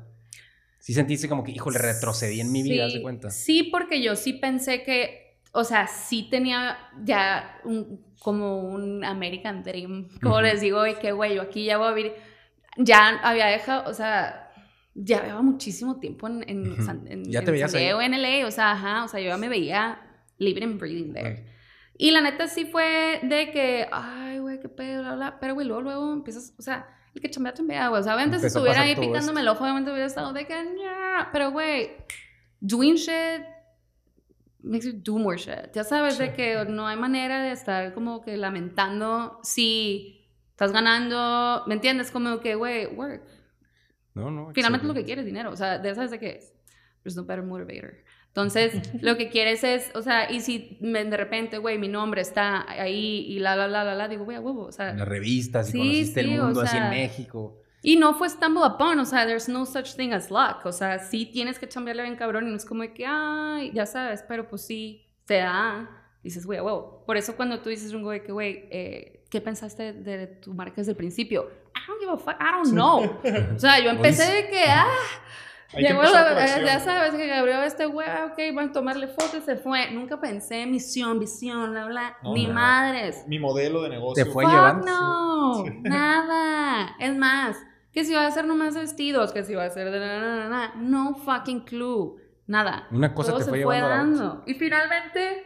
[0.80, 3.30] ¿Sí sentiste como que, híjole, retrocedí en mi vida, haz de Sí, cuenta?
[3.30, 9.63] Sí, porque yo sí pensé que, o sea, sí tenía ya un, como un American
[9.63, 10.41] Dream, como Ujú.
[10.41, 12.13] les digo, de que, güey, yo aquí ya voy a vivir,
[12.78, 14.43] ya había dejado, o sea,
[14.96, 16.84] ya llevaba muchísimo tiempo en, en, Ujú.
[16.84, 17.86] San, en, Ya te en veías San ahí.
[17.86, 20.00] Diego, en LA, o sea, ajá, o sea, yo ya me veía
[20.38, 21.46] living and breathing there.
[21.98, 25.39] Y la neta sí fue de que, ay, güey, qué pedo, bla, bla.
[25.39, 28.02] Pero, güey, luego, luego empiezas, o sea, el que chambea, chambea, güey.
[28.02, 30.54] O sea, obviamente si Empezó estuviera ahí picándome el ojo, obviamente hubiera estado de que,
[30.54, 31.30] "Ña".
[31.32, 31.91] pero, güey,
[32.60, 33.44] doing shit
[34.64, 35.72] makes you do more shit.
[35.74, 36.34] Ya sabes de Sí.
[36.36, 42.12] que no hay manera de estar como que lamentando si estás ganando, ¿me entiendes?
[42.12, 43.24] Como que, güey, work.
[44.16, 44.51] No, no.
[44.53, 46.39] Finalmente lo que quieres es dinero, o sea, de sabes de que
[47.03, 47.95] there's no better motivator.
[48.28, 52.22] Entonces, lo que quieres es, o sea, y si me- de repente, güey, mi nombre
[52.22, 54.99] está ahí y la, la, la, la, la, digo, güey, a huevo, o sea, En
[54.99, 57.59] las revistas y Sí, conociste sí, el o mundo así en sea, México.
[57.82, 60.99] y no fue stumble upon, o sea, there's no such thing as luck, o sea,
[60.99, 64.24] sí tienes que chambearle bien cabrón y no es como de que, ay, ya sabes,
[64.28, 65.89] pero pues sí, te da,
[66.24, 67.03] dices, güey, a huevo.
[67.05, 70.76] Por eso cuando tú dices, un güey, que, güey, eh, ¿qué pensaste de tu marca
[70.78, 71.49] desde el principio?
[71.84, 73.20] I don't give a fuck, I don't know.
[73.56, 74.88] O sea, yo empecé de que, ah,
[75.76, 79.90] Llegó ya sabes que Gabriel este güey, ok, van a tomarle fotos y se fue.
[79.92, 82.18] Nunca pensé en misión, visión, bla, bla.
[82.24, 82.54] No, Ni no.
[82.54, 83.26] madres.
[83.28, 84.24] Mi modelo de negocio.
[84.24, 84.86] Te fue Fuck llevando.
[84.92, 85.72] no, Sí.
[85.82, 86.96] nada.
[87.00, 87.58] Es más,
[87.92, 90.74] que si va a hacer nomás vestidos, que si va a hacer na, na, na.
[90.76, 92.88] no fucking clue, nada.
[92.92, 94.44] Una cosa Todo te se fue fue dando.
[94.46, 95.44] Y finalmente,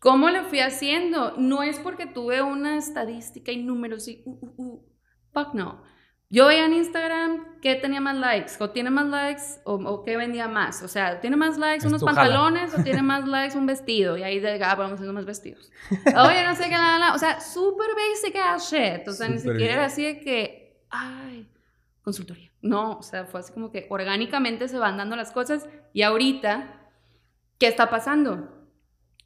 [0.00, 1.34] ¿cómo le fui haciendo?
[1.36, 4.87] No es porque tuve una estadística y números y uh, uh, uh.
[5.32, 5.82] Fuck no.
[6.30, 10.18] Yo veía en Instagram qué tenía más likes, o tiene más likes, o, o qué
[10.18, 10.82] vendía más.
[10.82, 12.20] O sea, ¿tiene más likes unos Esto jala.
[12.20, 14.18] pantalones o tiene más likes un vestido?
[14.18, 15.72] Y ahí de, ah, vamos haciendo más vestidos.
[15.90, 17.14] Oye, no sé qué, la, la.
[17.14, 19.08] O sea, super basic ass shit.
[19.08, 21.48] O sea, ni Súper siquiera era así de que, ay,
[22.02, 22.50] consultoría.
[22.60, 25.66] No, o sea, fue así como que orgánicamente se van dando las cosas.
[25.94, 26.90] Y ahorita,
[27.58, 28.54] ¿qué está pasando?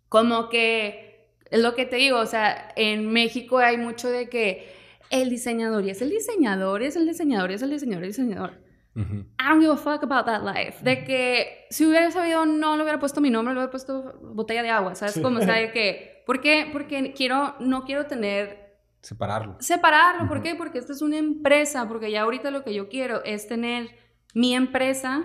[0.08, 4.81] Como que, es lo que te digo, o sea, en México hay mucho de que
[5.12, 8.06] el diseñador, y es el diseñador, y es el diseñador, y es el diseñador, y
[8.06, 8.50] el diseñador.
[8.94, 9.14] Ujú.
[9.40, 10.82] I don't give a fuck about that life.
[10.82, 14.62] De que si hubiera sabido, no le hubiera puesto mi nombre, le hubiera puesto botella
[14.62, 15.14] de agua, ¿sabes?
[15.14, 15.22] Sí.
[15.22, 16.68] Como, o sea, de que, ¿por qué?
[16.72, 19.56] Porque quiero, no quiero tener, Separarlo.
[19.60, 20.44] separarlo, ¿por Ujú.
[20.44, 20.54] qué?
[20.56, 23.88] Porque esta es una empresa, porque ya ahorita lo que yo quiero es tener
[24.34, 25.24] mi empresa,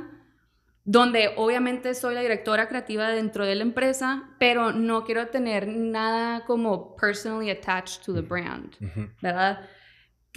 [0.84, 6.46] donde obviamente soy la directora creativa dentro de la empresa, pero no quiero tener nada
[6.46, 8.74] como personally attached to the brand.
[8.82, 9.10] Ujú.
[9.22, 9.60] ¿verdad?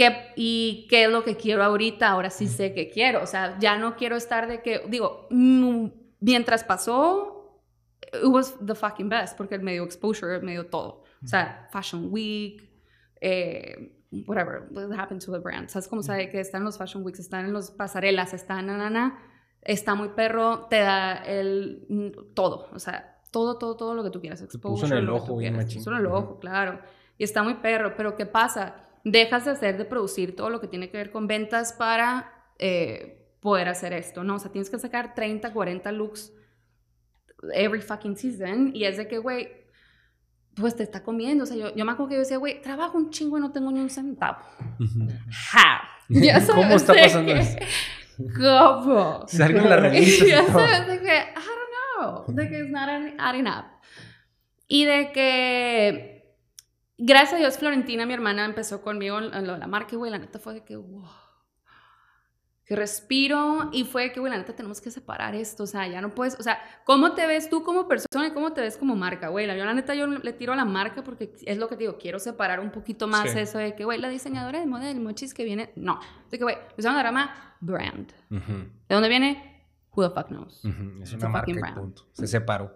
[0.00, 2.08] ¿Qué, ¿Y qué es lo que quiero ahorita?
[2.08, 3.22] Ahora sí sé que quiero.
[3.22, 5.88] O sea, ya no quiero estar de que, digo, mm,
[6.20, 7.60] mientras pasó,
[8.10, 11.04] it was the fucking best, porque me dio exposure, me dio todo.
[11.22, 12.66] O sea, Fashion Week,
[13.20, 13.94] eh,
[14.26, 15.68] whatever, what happened to the brand.
[15.68, 18.88] ¿Sabes cómo sabe que están los Fashion Weeks, están en los pasarelas, están, na, na,
[18.88, 19.18] na,
[19.60, 24.08] está muy perro, te da el, mm, todo, o sea, todo, todo, todo lo que
[24.08, 24.40] tú quieras.
[24.40, 25.80] puso en exposure, el ojo bien machín.
[25.80, 26.80] Puso en el ojo, claro.
[27.18, 28.86] Y está muy perro, pero ¿qué pasa?
[29.04, 33.26] Dejas de hacer, de producir todo lo que tiene que ver con ventas para eh,
[33.40, 34.34] poder hacer esto, ¿no?
[34.34, 36.32] O sea, tienes que sacar 30, 40 looks
[37.54, 39.48] every fucking season y es de que, güey,
[40.54, 41.44] pues te está comiendo.
[41.44, 43.50] O sea, yo, yo me acuerdo que yo decía, güey, trabajo un chingo y no
[43.52, 44.38] tengo ni un centavo.
[44.78, 45.80] How?
[46.10, 47.56] Ya sabes ¿Cómo está pasando que- eso?
[48.36, 49.24] ¿Cómo?
[49.26, 52.88] Salgo revistas y ya sabes de que, I don't know, de que it's not
[53.18, 53.64] adding up.
[54.68, 56.19] Y de que,
[57.00, 60.10] gracias a Dios, Florentina, mi hermana, empezó conmigo en lo de la marca, y, güey,
[60.10, 61.04] la neta fue de que, wow.
[62.64, 66.00] Que respiro y fue que, güey, la neta tenemos que separar esto, o sea, ya
[66.00, 68.94] no puedes, o sea, ¿cómo te ves tú como persona y cómo te ves como
[68.94, 69.44] marca, güey?
[69.48, 71.80] La- Yo la neta yo le tiro a la marca porque es lo que te
[71.82, 73.40] digo, quiero separar un poquito más Sí.
[73.40, 75.98] eso de que, güey, la diseñadora de moda del mochis que viene, no.
[76.30, 78.12] De que, güey, Luciana Drama, brand.
[78.30, 78.52] Ujú,
[78.88, 79.66] ¿De dónde viene?
[79.96, 80.64] Who the fuck knows?
[81.02, 81.74] Es It's una marca brand.
[81.76, 82.06] punto.
[82.12, 82.72] Se separó.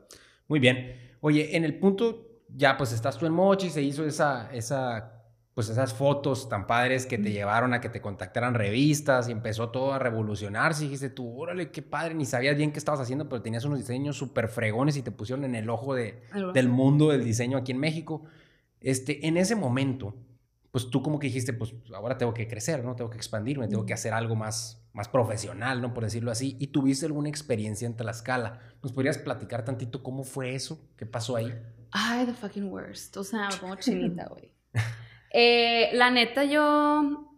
[0.49, 1.15] Muy bien.
[1.21, 5.23] Oye, en el punto, ya pues estás tú en Mochi, se hizo esa, esa,
[5.55, 9.71] pues esas fotos tan padres que te llevaron a que te contactaran revistas y empezó
[9.71, 10.85] todo a revolucionarse.
[10.85, 13.79] Y dijiste tú, órale, qué padre, ni sabías bien qué estabas haciendo, pero tenías unos
[13.79, 17.73] diseños súper fregones y te pusieron en el ojo de, del mundo del diseño aquí
[17.73, 18.25] en México.
[18.81, 20.15] Este, en ese momento,
[20.71, 22.95] pues tú como que dijiste, pues ahora tengo que crecer, ¿no?
[22.95, 25.95] Tengo que expandirme, tengo que hacer algo más, más profesional, ¿no?
[25.95, 26.57] Por decirlo así.
[26.61, 28.61] Y tuviste alguna experiencia en Tlaxcala.
[28.83, 30.81] ¿Nos podrías platicar tantito cómo fue eso?
[30.97, 31.53] ¿Qué pasó ahí?
[31.97, 33.17] Ay, the fucking worst.
[33.17, 34.53] O sea, me pongo chinita, güey.
[35.37, 37.29] Eh, la neta, yo.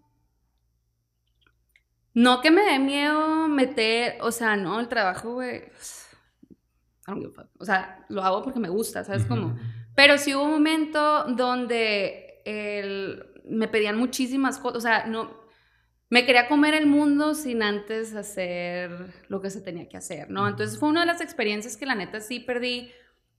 [2.12, 5.62] No que me dé miedo meter, o sea, no, el trabajo, güey.
[7.58, 9.56] O sea, lo hago porque me gusta, ¿sabes cómo?
[9.94, 15.30] Pero sí hubo un momento donde el- me pedían muchísimas cosas, o sea, no,
[16.10, 18.90] me quería comer el mundo sin antes hacer
[19.28, 20.48] lo que se tenía que hacer, ¿no?
[20.48, 22.90] Entonces fue una de las experiencias que la neta sí perdí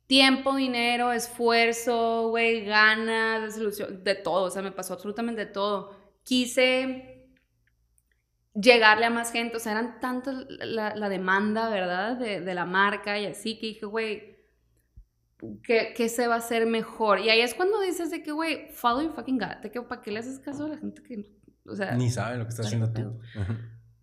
[0.08, 5.96] tiempo, dinero, esfuerzo, güey, ganas, desilusión, de todo, o sea, me pasó absolutamente de todo.
[6.24, 7.30] Quise
[8.54, 12.18] llegarle a más gente, o sea, eran tantas la, la demanda, ¿verdad?
[12.18, 14.38] De, de la marca y así, que dije, güey,
[15.62, 17.20] ¿qué, ¿qué se va a hacer mejor?
[17.20, 20.02] Y ahí es cuando dices de que, güey, follow your fucking gut, de que, ¿para
[20.02, 22.66] qué le haces caso a la gente que, o sea, Ni saben lo que estás
[22.66, 23.20] Ay, haciendo tú.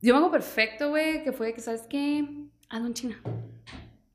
[0.02, 2.46] Yo me hago perfecto, güey, que fue que, ¿sabes qué?
[2.68, 3.16] Hazlo en China.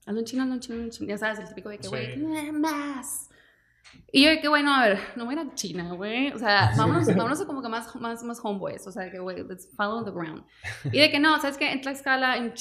[0.10, 1.07] Hazlo en China, hazlo en China, hazlo en China.
[1.10, 2.26] Ya sabes, el típico de que, güey, Sí.
[2.36, 3.30] "Eh, más.
[4.12, 6.32] Y yo de que, bueno, a ver, no voy a ir a China, güey.
[6.32, 6.72] O sea,
[7.05, 8.86] vámonos, vámonos a como que más, más, más homeboys.
[8.88, 10.43] O sea, de que, güey, let's follow the ground.
[10.91, 11.72] Y de que no, ¿sabes qué?
[11.72, 12.53] En Tlaxcala en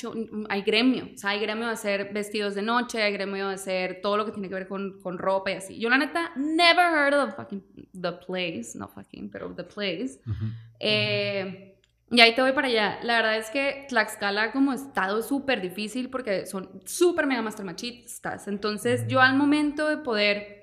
[0.51, 1.09] hay gremio.
[1.15, 4.27] O sea, hay gremio de hacer vestidos de noche, hay gremio de hacer todo lo
[4.27, 5.79] que tiene que ver con, con ropa y así.
[5.79, 7.65] Yo, la neta, never heard of the fucking,
[7.99, 8.73] the place.
[8.77, 10.21] No fucking, pero the place.
[10.27, 10.47] Ujú.
[10.81, 11.78] Eh,
[12.11, 12.99] y ahí te voy para allá.
[13.03, 17.67] La verdad es que Tlaxcala como estado es súper difícil porque son súper mega master
[17.67, 18.49] machistas.
[18.49, 20.59] Entonces yo al momento de poder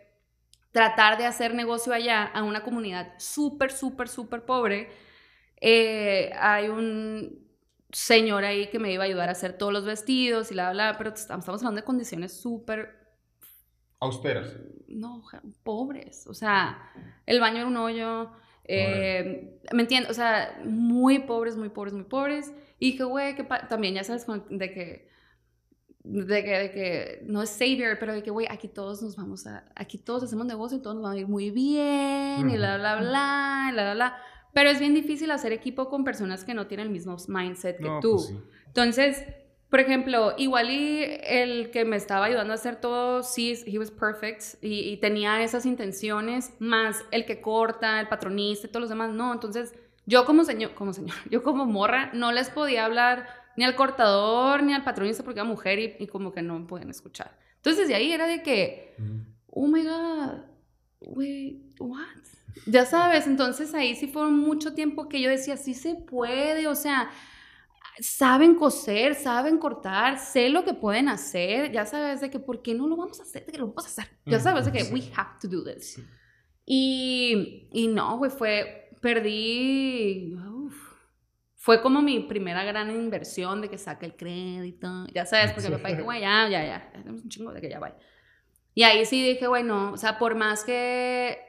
[0.71, 4.89] tratar de hacer negocio allá a una comunidad súper, súper, súper pobre,
[5.61, 7.45] eh, hay un
[7.91, 10.95] señor ahí que me iba a ayudar a hacer todos los vestidos y la bla,
[10.97, 13.05] pero estamos hablando de condiciones súper
[13.99, 14.55] Austeras.
[14.87, 15.23] no,
[15.63, 16.27] pobres.
[16.27, 16.91] O sea,
[17.25, 18.31] el baño era un hoyo.
[18.67, 20.11] Eh, ¿Me entiendes?
[20.11, 22.53] O sea, muy pobres, muy pobres, muy pobres.
[22.79, 25.07] Y dije, güey, que también ya sabes de que,
[26.03, 29.47] de que, de que, no es savior, pero de que, güey, aquí todos nos vamos
[29.47, 32.77] a, aquí todos hacemos negocio y todos nos va a ir muy bien, y bla,
[32.77, 34.17] bla, bla, y bla, bla, bla.
[34.53, 37.83] Pero es bien difícil hacer equipo con personas que no tienen el mismo mindset que
[37.83, 38.13] No, tú.
[38.13, 38.39] pues sí.
[38.67, 39.25] Entonces,
[39.75, 43.91] por ejemplo, igual y el que me estaba ayudando a hacer todo, sí, he was
[43.91, 48.89] perfect y, y tenía esas intenciones, más el que corta, el patronista y todos los
[48.89, 49.33] demás, no.
[49.33, 53.75] Entonces, yo como señor, como señor, yo como morra, no les podía hablar ni al
[53.75, 57.37] cortador ni al patronista porque era mujer y, y como que no me podían escuchar.
[57.57, 58.95] Entonces, de ahí era de que,
[59.47, 60.39] oh my god,
[61.01, 62.05] wait, what?
[62.65, 66.75] Ya sabes, entonces ahí sí fue mucho tiempo que yo decía, sí se puede, o
[66.75, 67.09] sea,
[67.99, 72.73] saben coser, saben cortar, sé lo que pueden hacer, ya sabes de que por qué
[72.73, 74.83] no lo vamos a hacer, de que lo vamos a hacer, ya sabes de que
[74.93, 75.99] we have to do this.
[76.65, 80.75] Y, y no, güey, fue, perdí, uf,
[81.55, 85.75] fue como mi primera gran inversión de que saque el crédito, ya sabes, porque mi
[85.77, 87.97] papá dijo, güey, ya, ya, ya, tenemos un chingo de que ya vaya.
[88.73, 91.39] Y ahí sí dije, bueno, o sea, por más que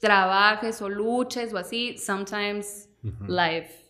[0.00, 3.26] trabajes o luches o así, sometimes Ujú.
[3.28, 3.85] life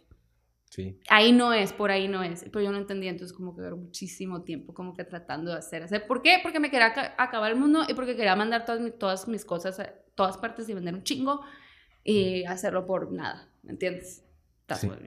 [0.76, 0.98] Sí.
[1.08, 2.44] ahí no es, por ahí no es.
[2.52, 5.82] Pero yo no entendía, entonces como que duró muchísimo tiempo como que tratando de hacer.
[5.82, 6.06] hacer.
[6.06, 6.38] ¿Por qué?
[6.42, 9.46] Porque me quería aca- acabar el mundo y porque quería mandar todas, mi- todas mis
[9.46, 11.40] cosas a todas partes y vender un chingo
[12.04, 14.22] y hacerlo por nada, ¿me entiendes?
[14.66, 14.88] That's Sí.
[14.88, 14.98] what.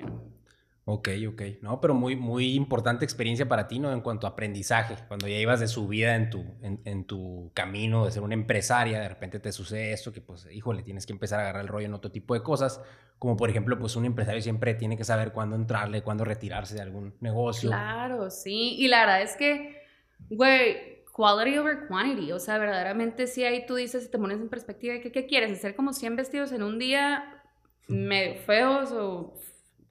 [0.91, 1.41] Ok, ok.
[1.61, 3.93] No, pero muy, muy importante experiencia para ti, ¿no?
[3.93, 4.95] En cuanto a aprendizaje.
[5.07, 8.99] Cuando ya ibas de subida en tu, en, en tu camino de ser una empresaria,
[8.99, 11.85] de repente te sucede esto, que pues, híjole, tienes que empezar a agarrar el rollo
[11.85, 12.81] en otro tipo de cosas.
[13.19, 16.81] Como por ejemplo, pues un empresario siempre tiene que saber cuándo entrarle, cuándo retirarse de
[16.81, 17.69] algún negocio.
[17.69, 18.75] Claro, sí.
[18.79, 19.83] Y la verdad es que,
[20.31, 22.31] güey, quality over quantity.
[22.31, 25.51] O sea, verdaderamente si ahí tú dices, te pones en perspectiva, ¿qué, qué quieres?
[25.51, 27.43] ¿Hacer como 100 vestidos en un día
[27.87, 29.35] medio feos o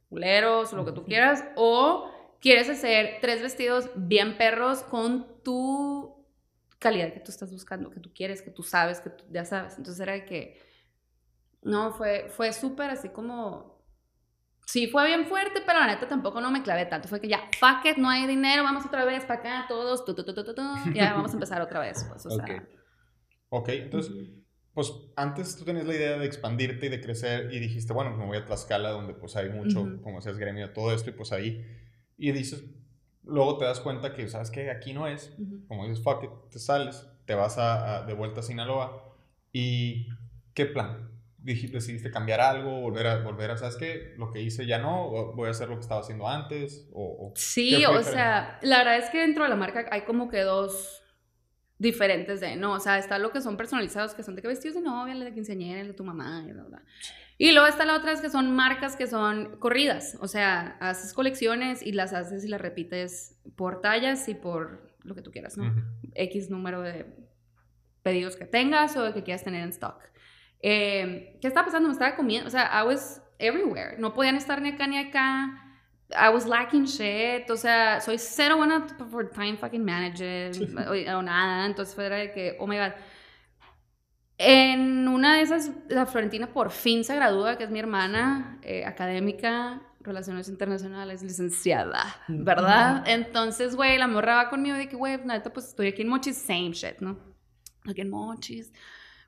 [0.09, 1.45] culeros o lo que tú quieras?
[1.57, 6.27] ¿O quieres hacer tres vestidos bien perros con tu
[6.79, 9.77] calidad que tú estás buscando, que tú quieres, que tú sabes, que tú ya sabes?
[9.79, 10.61] Entonces era de que,
[11.63, 13.79] no, fue, fue súper así como
[14.69, 17.09] sí fue bien fuerte, pero la neta tampoco no me clavé tanto.
[17.09, 20.15] Fue que ya, fuck it, no hay dinero, vamos otra vez para acá, todos, tu,
[20.95, 22.05] ya vamos a empezar otra vez.
[22.07, 22.57] Pues, o okay.
[22.57, 22.69] sea.
[23.49, 24.13] Ok, entonces,
[24.79, 28.25] pues antes tú tenías la idea de expandirte y de crecer y dijiste, bueno, me
[28.25, 30.03] voy a Tlaxcala, donde pues hay mucho, Ujú.
[30.03, 31.67] como seas gremio, todo esto, y pues ahí,
[32.17, 32.63] y dices,
[33.25, 34.71] luego te das cuenta que, ¿sabes qué?
[34.71, 35.67] Aquí no es, Ujú.
[35.67, 39.03] como dices, fuck it, te sales, te vas a, a- de vuelta a Sinaloa,
[39.53, 40.07] y
[40.55, 41.11] ¿qué plan?
[41.39, 44.15] ¿Decidiste cambiar algo, volver a, volver a, ¿sabes qué?
[44.17, 47.03] Lo que hice ya no, voy a hacer lo que estaba haciendo antes, o...
[47.03, 48.13] o- Sí, ¿Qué fue o diferente?
[48.13, 50.98] sea, la verdad es que dentro de la marca hay como que dos
[51.79, 54.75] diferentes de, no, o sea, está lo que son personalizados, que son de que vestidos
[54.75, 56.83] de novia, el de quinceañera, el de tu mamá, y bla, bla.
[57.39, 61.15] Y luego está la otra es que son marcas que son corridas, o sea, haces
[61.15, 65.57] colecciones y las haces y las repites por tallas y por lo que tú quieras,
[65.57, 65.69] ¿no?
[65.69, 65.81] Ujú.
[66.15, 67.07] X número de
[68.03, 70.03] pedidos que tengas o que quieras tener en stock.
[70.61, 71.89] Eh, ¿Qué estaba pasando?
[71.89, 73.97] Me estaba comiendo, o sea, I was everywhere.
[73.99, 75.68] No podían estar ni acá ni acá.
[76.11, 77.51] I was lacking shit.
[77.51, 80.53] O sea, soy cero buena por time fucking manager
[80.89, 81.67] o, o nada.
[81.67, 82.93] Entonces fue de que, oh my god.
[84.41, 88.85] En una de esas, la Florentina por fin se gradúa, que es mi hermana, eh,
[88.85, 93.03] académica, relaciones internacionales, licenciada, ¿verdad?
[93.07, 96.37] Entonces, güey, la morra va conmigo de que, güey, neta, pues estoy aquí en Mochis,
[96.37, 97.19] same shit, ¿no?
[97.85, 98.73] Aquí en Mochis,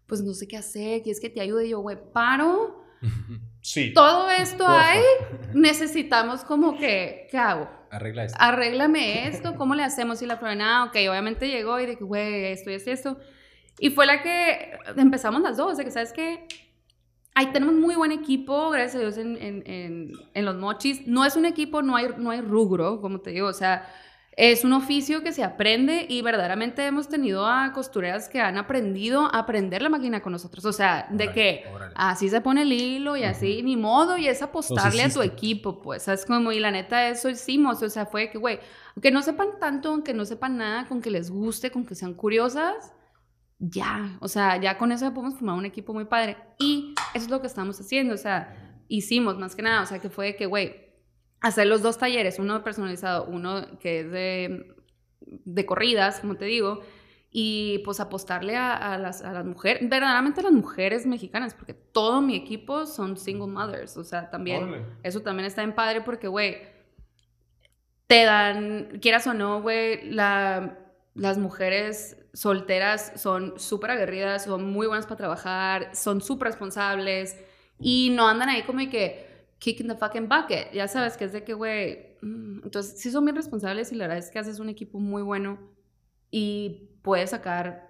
[0.07, 1.67] pues no sé qué hacer, quieres que te ayude.
[1.67, 2.80] Y yo, güey, paro,
[3.63, 3.93] Sí.
[3.95, 4.91] todo esto Porfa.
[4.91, 5.01] hay,
[5.55, 7.69] necesitamos como que, ¿qué hago?
[7.91, 8.39] Arregla esto.
[8.41, 10.23] arréglame esto, ¿cómo le hacemos?
[10.23, 13.19] Y la Florena, ok, obviamente llegó y de que, güey, esto y esto y esto.
[13.79, 16.47] Y fue la que empezamos las dos, de que, ¿sabes qué?
[17.35, 21.07] Ahí tenemos muy buen equipo, gracias a Dios, en, en, en, en los mochis.
[21.07, 23.89] No es un equipo, no hay, no hay rugro, como te digo, o sea,
[24.43, 29.27] es un oficio que se aprende y verdaderamente hemos tenido a costureras que han aprendido
[29.27, 30.65] a aprender la máquina con nosotros.
[30.65, 31.65] O sea, de que
[31.95, 35.83] así se pone el hilo y así, ni modo, y es apostarle a tu equipo,
[35.83, 36.25] pues, ¿sabes?
[36.25, 38.61] Como, y la neta, eso hicimos, o sea, fue que, güey,
[38.97, 42.15] aunque no sepan tanto, aunque no sepan nada, con que les guste, con que sean
[42.15, 42.95] curiosas,
[43.59, 46.39] ya, o sea, ya con eso ya podemos formar un equipo muy padre.
[46.59, 48.57] Y eso es lo que estamos haciendo, o sea,
[48.89, 50.90] hicimos más que nada, o sea, que fue que, güey,
[51.41, 54.75] hacer los dos talleres, uno personalizado, uno que es de,
[55.21, 56.81] de corridas, como te digo,
[57.31, 61.75] y pues apostarle a, a las, a las mujeres, verdaderamente a las mujeres mexicanas, porque
[61.75, 66.29] todo mi equipo son single mothers, o sea, también, eso también está en padre porque,
[66.29, 66.59] güey,
[68.07, 70.79] te dan, quieras o no, güey, la,
[71.15, 77.37] las mujeres solteras son súper aguerridas, son muy buenas para trabajar, son súper responsables
[77.79, 79.30] y no andan ahí como de
[79.61, 80.73] kicking the fucking bucket.
[80.73, 84.05] Ya sabes que es de que, güey, mm, entonces sí son bien responsables y la
[84.09, 85.59] verdad es que haces un equipo muy bueno
[86.31, 87.89] y puedes sacar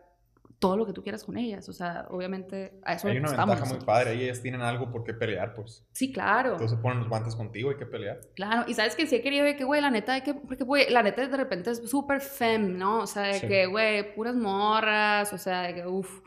[0.59, 1.69] todo lo que tú quieras con ellas.
[1.71, 5.15] O sea, obviamente a eso Hay una ventaja muy padre, ellas tienen algo por qué
[5.15, 5.87] pelear, pues.
[5.93, 6.53] Sí, claro.
[6.53, 8.21] Entonces ponen los guantes contigo, hay que pelear.
[8.35, 10.65] Claro, y sabes que sí he querido de que, güey, la neta, de que, porque,
[10.65, 12.99] güey, la neta de repente es súper fem, ¿no?
[13.01, 13.49] O sea, de Sí.
[13.49, 16.21] que, güey, puras morras, o sea, de que, uff.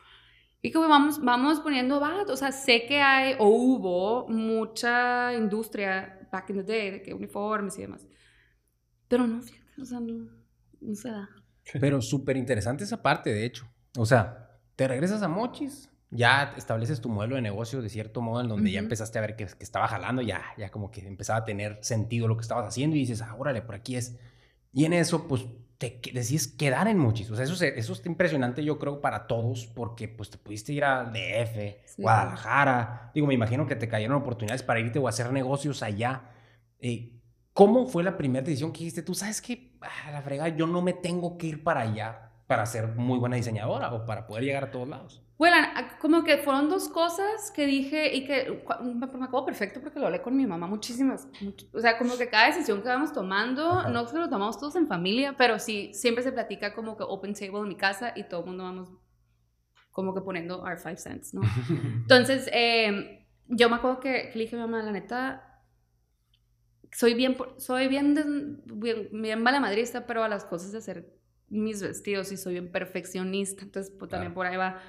[0.64, 6.26] Y que, vamos, vamos poniendo vatos, o sea, sé que hay, o hubo, mucha industria
[6.32, 8.06] back in the day, de que uniformes y demás.
[9.06, 10.26] Pero no, fíjate, o sea, no,
[10.80, 11.28] no se da.
[11.78, 13.68] Pero súper interesante esa parte, de hecho.
[13.98, 18.40] O sea, te regresas a Mochis, ya estableces tu modelo de negocio de cierto modo
[18.40, 18.84] en donde ya Ujú.
[18.86, 22.26] empezaste a ver que, que estaba jalando, ya, ya como que empezaba a tener sentido
[22.26, 24.18] lo que estabas haciendo y dices, ah, órale, por aquí es.
[24.72, 25.44] Y en eso, pues,
[25.84, 27.30] te que- decides quedar en Mochis.
[27.30, 30.84] O sea, eso, eso está impresionante, yo creo, para todos, porque pues te pudiste ir
[30.84, 32.02] a DF, Sí.
[32.02, 33.10] Guadalajara.
[33.14, 36.30] Digo, me imagino que te cayeron oportunidades para irte o hacer negocios allá.
[36.80, 37.10] Eh,
[37.52, 39.14] ¿Cómo fue la primera decisión que dijiste tú?
[39.14, 39.72] ¿Sabes qué?
[39.80, 43.36] Ah, la fregada, yo no me tengo que ir para allá para ser muy buena
[43.36, 45.22] diseñadora o para poder llegar a todos lados.
[45.36, 45.56] Bueno,
[46.00, 50.22] como que fueron dos cosas que dije y que me, acuerdo perfecto porque lo hablé
[50.22, 51.28] con mi mamá muchísimas.
[51.40, 53.88] much- o sea, como que cada decisión que vamos tomando, Ajá.
[53.88, 57.34] no que lo tomamos todos en familia, pero sí, siempre se platica como que open
[57.34, 58.90] table en mi casa y todo el mundo vamos
[59.90, 61.42] como que poniendo our five cents, ¿no?
[62.02, 65.62] Entonces, eh, yo me acuerdo que, que le dije a mi mamá, la neta,
[66.92, 71.12] soy bien, soy bien, bien, bien malamadrista, pero a las cosas de hacer
[71.48, 74.80] mis vestidos y soy bien perfeccionista, entonces pues, también por ahí va.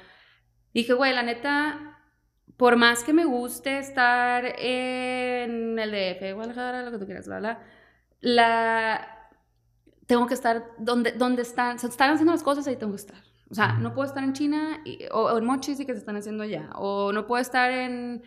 [0.76, 2.02] Dije, güey, la neta,
[2.58, 7.40] por más que me guste estar en el DF, Guadalajara, lo que tú quieras, bla,
[7.40, 7.64] bla,
[8.20, 9.30] la...
[10.06, 13.18] tengo que estar donde, donde están, se están haciendo las cosas, ahí tengo que estar.
[13.50, 16.44] O sea, no puedo estar en China o, en Mochis y que se están haciendo
[16.44, 16.72] allá.
[16.76, 18.22] O no puedo estar en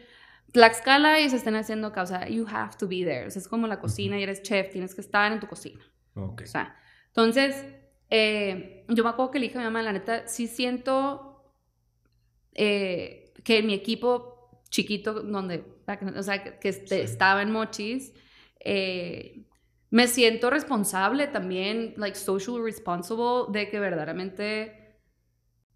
[0.53, 2.01] Tlaxcala y se estén haciendo acá.
[2.01, 3.27] O sea, you have to be there.
[3.27, 5.85] O sea, es como la cocina y eres chef, tienes que estar en tu cocina.
[6.15, 6.75] O sea,
[7.09, 7.63] entonces,
[8.09, 11.28] eh, yo me acuerdo que le dije a mi mamá, la neta, sí siento
[12.61, 15.65] eh, que mi equipo chiquito, donde,
[16.17, 18.13] o sea, que, este, estaba en Mochis,
[18.59, 19.45] eh,
[19.91, 24.99] me siento responsable también, like social responsible, de que verdaderamente,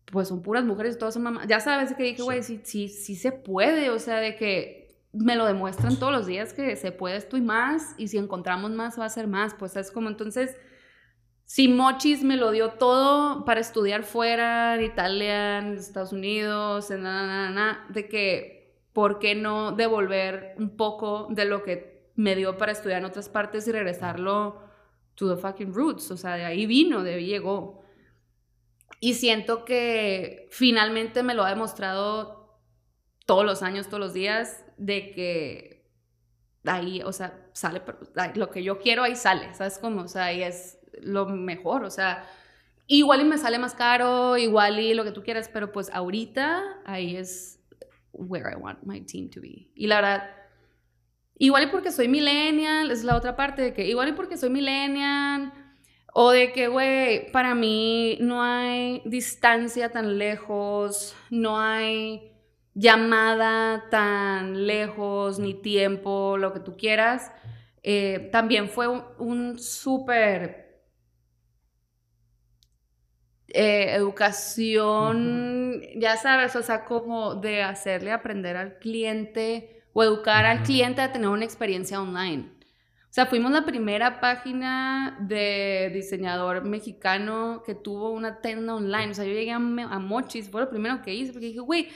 [0.07, 1.47] pues son puras mujeres, todas son mamás.
[1.47, 2.61] Ya sabes que dije, güey, sí.
[2.64, 6.74] sí, sí, se puede, o sea, de que me lo demuestran todos los días que
[6.74, 9.93] se puede esto y más, y si encontramos más va a ser más, pues es
[9.93, 10.57] como entonces,
[11.53, 17.03] si Mochis me lo dio todo para estudiar fuera, en Italia, en Estados Unidos, en
[17.03, 22.72] na, de que, ¿por qué no devolver un poco de lo que me dio para
[22.72, 24.62] estudiar en otras partes y regresarlo
[25.14, 26.11] to the fucking roots.
[26.11, 27.84] O sea, de ahí vino, de ahí llegó.
[28.98, 32.62] Y siento que finalmente me lo ha demostrado
[33.26, 35.92] todos los años, todos los días, de que
[36.64, 37.82] ahí, o sea, sale,
[38.36, 40.05] lo que yo quiero ahí sale, ¿sabes cómo?
[40.05, 42.26] O sea, ahí es lo mejor, o sea,
[42.86, 46.62] igual y me sale más caro, igual y lo que tú quieras, pero pues ahorita
[46.84, 47.61] ahí es
[48.12, 49.70] where I want my team to be.
[49.74, 50.30] Y la verdad,
[51.42, 54.48] Igual y porque soy millennial, es la otra parte de que igual y porque soy
[54.48, 55.53] millennial,
[56.12, 62.30] o de que, güey, para mí no hay distancia tan lejos, no hay
[62.74, 67.32] llamada tan lejos, ni tiempo, lo que tú quieras.
[67.82, 68.86] Eh, también fue
[69.18, 70.61] un, súper
[73.55, 80.62] eh, educación, ya sabes, o sea, como de hacerle aprender al cliente o educar al
[80.62, 82.50] cliente a tener una experiencia online.
[83.12, 89.11] O sea, fuimos la primera página de diseñador mexicano que tuvo una tienda online.
[89.11, 91.90] O sea, yo llegué a, Mochis, fue lo primero que hice, porque dije, güey,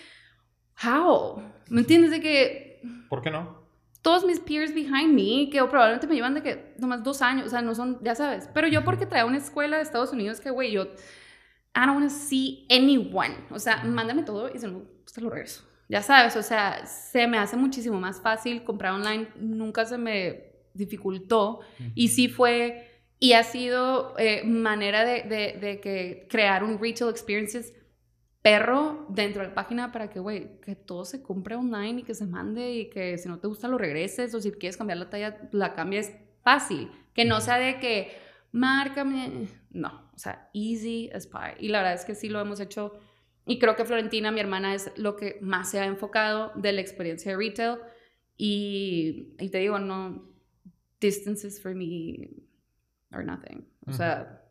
[0.85, 1.41] how?
[1.71, 2.11] ¿Me entiendes?
[2.11, 2.83] De que...
[3.09, 3.65] ¿Por qué no?
[4.03, 7.49] Todos mis peers behind me, que probablemente me llevan de que nomás dos años, o
[7.49, 8.51] sea, no son, ya sabes.
[8.53, 10.89] Pero yo porque traía una escuela de Estados Unidos que, güey, yo,
[11.77, 13.37] I don't want to see anyone.
[13.51, 15.63] O sea, mándame todo y se no, pues te lo regreso.
[15.89, 20.53] Ya sabes, o sea, se me hace muchísimo más fácil comprar online, nunca se me
[20.75, 21.61] dificultó.
[21.95, 27.75] Y sí fue y ha sido eh, manera de, de, que crear un retail experiences
[28.43, 32.15] perro dentro de la página para que, güey, que todo se compre online y que
[32.15, 35.11] se mande y que si no te gusta lo regreses o si quieres cambiar la
[35.11, 36.13] talla, la cambies
[36.43, 36.91] fácil.
[37.15, 38.17] Que no sea de que,
[38.53, 41.55] márcame, no, o sea, easy as pie.
[41.61, 42.99] Y la verdad es que sí lo hemos hecho
[43.47, 46.81] y creo que Florentina, mi hermana, es lo que más se ha enfocado de la
[46.81, 47.79] experiencia de retail.
[48.37, 50.29] Y, y te digo, no,
[51.01, 52.29] distances for me
[53.11, 53.67] are nothing.
[53.87, 54.43] O sea,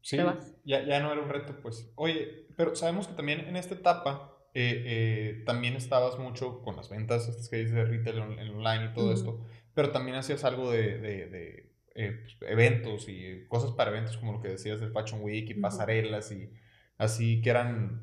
[0.00, 0.16] sí,
[0.64, 1.92] Ya, ya no era un reto, pues.
[1.94, 6.88] Oye, pero sabemos que también en esta etapa eh, eh, también estabas mucho con las
[6.90, 10.72] ventas, estas que dices de retail en, online y todo esto, pero también hacías algo
[10.72, 11.67] de, de,
[12.00, 15.54] eh, pues, eventos y cosas para eventos, como lo que decías del Fashion Week y
[15.54, 16.48] pasarelas y
[16.96, 18.02] así que eran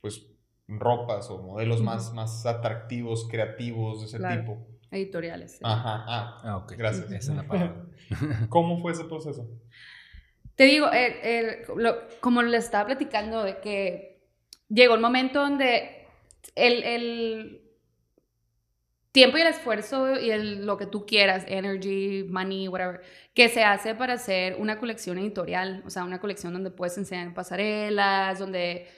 [0.00, 0.26] pues
[0.66, 4.66] ropas o modelos más, más atractivos, creativos de ese tipo.
[4.90, 5.58] Editoriales.
[5.62, 6.72] Ajá, ah, ah, ok.
[6.72, 7.12] Gracias.
[7.12, 7.84] Esa es la palabra.
[8.48, 9.46] ¿Cómo fue ese proceso?
[10.54, 10.86] Te digo,
[12.20, 14.22] como le estaba platicando, de que
[14.70, 16.06] llegó un momento donde
[16.54, 17.63] el, el
[19.14, 23.00] tiempo y el esfuerzo y el, lo que tú quieras, energy, money, whatever,
[23.32, 27.32] que se hace para hacer una colección editorial, o sea, una colección donde puedes enseñar
[27.32, 28.88] pasarelas, donde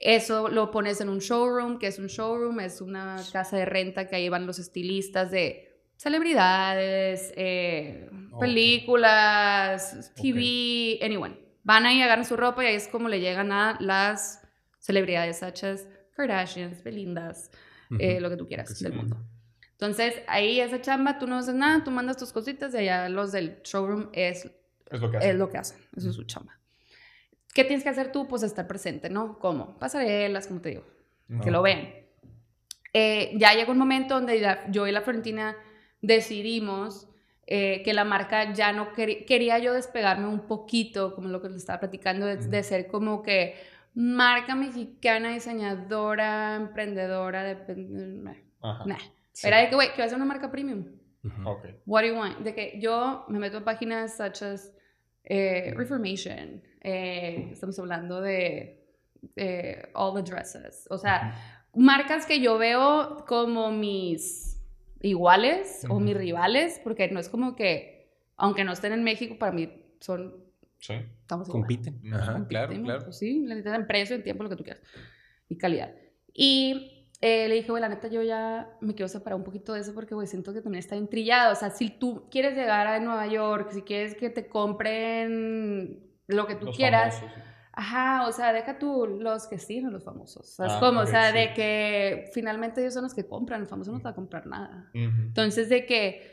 [0.00, 4.08] eso lo pones en un showroom, que es un showroom, es una casa de renta
[4.08, 8.10] que ahí van los estilistas de celebridades, eh,
[8.40, 11.38] películas, TV, anyone.
[11.62, 14.42] Van ahí, agarran su ropa y ahí es como le llegan a las
[14.80, 15.62] celebridades, such
[16.16, 17.52] Kardashians, Belindas,
[18.00, 19.16] eh, lo que tú quieras del mundo.
[19.80, 23.32] Entonces, ahí esa chamba, tú no haces nada, tú mandas tus cositas y allá los
[23.32, 24.50] del showroom es,
[24.90, 25.30] es lo que hacen.
[25.30, 26.58] Es lo que hacen, eso es su chamba.
[27.54, 28.28] ¿Qué tienes que hacer tú?
[28.28, 29.38] Pues estar presente, ¿no?
[29.38, 29.78] ¿Cómo?
[29.78, 30.84] Pasarelas, como te digo,
[31.42, 31.94] que lo vean.
[32.92, 35.56] Eh, ya llegó un momento donde yo y la Florentina
[36.02, 37.08] decidimos
[37.46, 41.48] eh, que la marca ya no quería, quería yo despegarme un poquito, como lo que
[41.48, 43.56] les estaba platicando, de, ser como que
[43.94, 48.36] marca mexicana, diseñadora, emprendedora, de...
[49.40, 49.48] Ajá.
[49.48, 50.84] Era de que, güey, a ser una marca premium.
[51.44, 51.76] Okay.
[51.86, 52.38] What do you want?
[52.38, 54.72] De que yo me meto a páginas such as
[55.24, 58.86] eh, Reformation, eh, estamos hablando de
[59.36, 64.58] eh, All the Dresses, o sea, marcas que yo veo como mis
[65.02, 69.52] iguales o mis rivales, porque no es como que, aunque no estén en México, para
[69.52, 69.70] mí
[70.00, 70.44] son...
[70.78, 70.94] Sí.
[70.94, 71.48] Estamos.
[71.48, 72.00] Compiten.
[72.12, 73.04] Ajá, claro, Competimos, claro.
[73.04, 74.82] pues sí, en precio, en tiempo, lo que tú quieras.
[75.48, 75.94] Y calidad.
[76.32, 79.80] Y eh, le dije, güey, la neta, yo ya me quiero separar un poquito de
[79.80, 81.52] eso porque, güey, siento que también está entrillado.
[81.52, 86.46] O sea, si tú quieres llegar a Nueva York, si quieres que te compren lo
[86.46, 87.42] que tú Los quieras, famosos, sí.
[87.72, 90.42] Ajá, o sea, deja tú los que sí, no los famosos.
[90.48, 91.38] O sea, es Ah, como, ok, o sea, sí.
[91.38, 94.46] de que finalmente ellos son los que compran, el famoso no te va a comprar
[94.46, 94.90] nada.
[94.94, 95.22] Ujú.
[95.22, 96.32] Entonces, de que,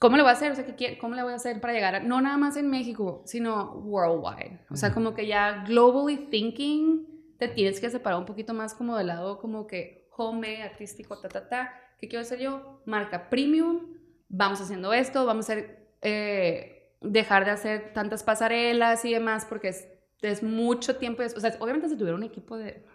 [0.00, 0.50] ¿cómo le voy a hacer?
[0.52, 2.68] O sea, ¿qué ¿cómo le voy a hacer para llegar a, no nada más en
[2.70, 4.60] México, sino worldwide?
[4.70, 4.94] O sea, Ujú.
[4.94, 7.06] como que ya globally thinking,
[7.40, 11.28] te tienes que separar un poquito más como del lado como que home, artístico, ta,
[11.30, 11.74] ta, ta.
[11.98, 12.82] ¿Qué quiero hacer yo?
[12.84, 13.94] Marca premium,
[14.28, 19.68] vamos haciendo esto, vamos a hacer, eh, dejar de hacer tantas pasarelas y demás, porque
[19.68, 19.88] es,
[20.20, 21.22] es mucho tiempo.
[21.22, 22.84] O sea, obviamente si tuviera un equipo de...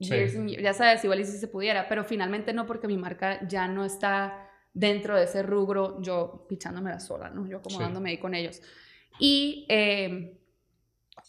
[0.00, 0.56] Sí.
[0.60, 3.84] ya sabes, igual y si se pudiera, pero finalmente no porque mi marca ya no
[3.84, 7.46] está dentro de ese rubro, yo pichándomela sola, ¿no?
[7.46, 8.62] Yo acomodándome ahí con ellos.
[9.20, 10.40] Y eh,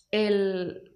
[0.10, 0.93] el,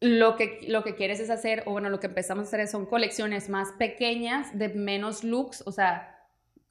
[0.00, 2.86] lo, que, lo que quieres es hacer, o bueno, lo que empezamos a hacer son
[2.86, 6.10] colecciones más pequeñas de menos looks, o sea,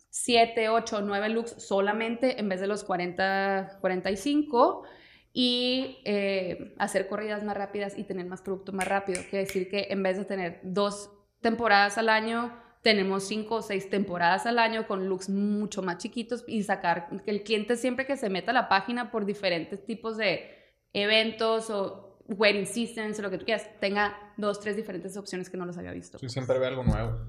[0.10, 4.84] 7, 8, 9 looks solamente en vez de los 40, 45
[5.34, 9.22] y eh, hacer corridas más rápidas y tener más producto más rápido.
[9.30, 11.10] Quiere decir que en vez de tener dos
[11.42, 16.44] temporadas al año, tenemos cinco o seis temporadas al año con looks mucho más chiquitos
[16.48, 20.18] y sacar que el cliente siempre que se meta a la página por diferentes tipos
[20.18, 20.52] de
[20.94, 25.58] eventos o wedding seasons o lo que tú quieras, tenga dos, tres diferentes opciones que
[25.58, 26.18] no los había visto.
[26.20, 27.26] Sí, siempre ve algo nuevo.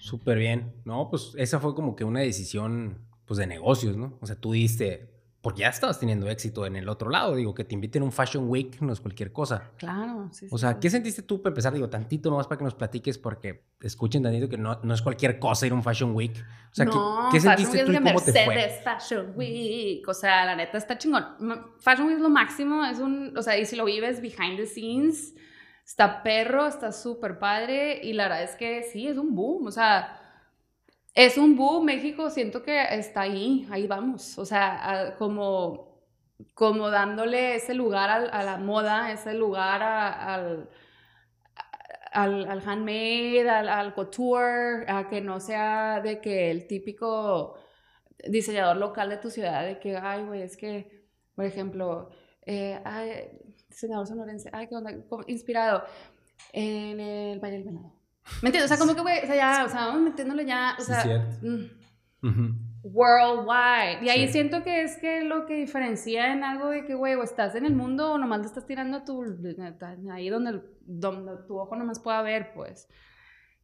[0.00, 0.74] Súper bien.
[0.84, 4.18] No, pues esa fue como que una decisión pues de negocios, ¿no?
[4.20, 5.15] O sea, tú diste,
[5.46, 8.10] porque ya estabas teniendo éxito en el otro lado, digo, que te inviten a un
[8.10, 9.70] Fashion Week no es cualquier cosa.
[9.76, 10.78] Claro, sí, O sea, sí.
[10.80, 11.72] ¿qué sentiste tú para empezar?
[11.72, 15.38] Digo, tantito nomás para que nos platiques, porque escuchen tantito que no, no es cualquier
[15.38, 16.32] cosa ir a un Fashion Week.
[16.36, 18.54] O sea, ¿qué- no, ¿qué, Fashion sentiste Week tú y es de cómo te fue?
[18.56, 21.24] Mercedes Fashion Week, o sea, la neta está chingón.
[21.78, 24.66] Fashion Week es lo máximo, es un, o sea, y si lo vives behind the
[24.66, 25.32] scenes,
[25.84, 29.70] está perro, está súper padre, y la verdad es que sí, es un boom, o
[29.70, 30.25] sea,
[31.16, 36.02] es un boom, México siento que está ahí, ahí vamos, o sea, como,
[36.54, 40.70] como dándole ese lugar a la moda, ese lugar a- al
[42.12, 47.56] al, al handmade, al, al couture, a que no sea de que el típico
[48.28, 52.10] diseñador local de tu ciudad, de que, ay, güey, es que, por ejemplo,
[52.46, 53.30] eh, ay,
[53.68, 54.92] diseñador sonorense, ay, qué onda,
[55.28, 55.84] inspirado
[56.52, 57.95] en el Valle del Venado.
[58.42, 58.64] ¿Me entiendes?
[58.64, 61.28] O sea, como que, güey, o sea, ya, o sea, vamos metiéndole ya, o sea,
[62.22, 64.04] mm, worldwide.
[64.04, 64.32] Y ahí Sí.
[64.34, 67.66] siento que es que lo que diferencia en algo de que, güey, o estás en
[67.66, 69.22] el mundo o nomás le estás tirando a tu,
[70.12, 72.88] ahí donde, donde tu ojo nomás pueda ver, pues.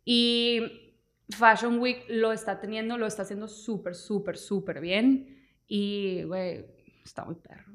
[0.05, 0.95] Y
[1.31, 5.39] Fashion Week lo está teniendo, lo está haciendo súper, súper, súper bien.
[5.67, 6.67] Y, güey,
[7.05, 7.73] está muy perro.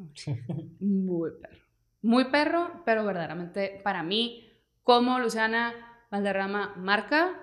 [0.79, 1.57] Muy perro.
[2.01, 4.47] Muy perro, pero verdaderamente para mí,
[4.83, 5.73] como Luciana
[6.10, 7.34] Valderrama marca,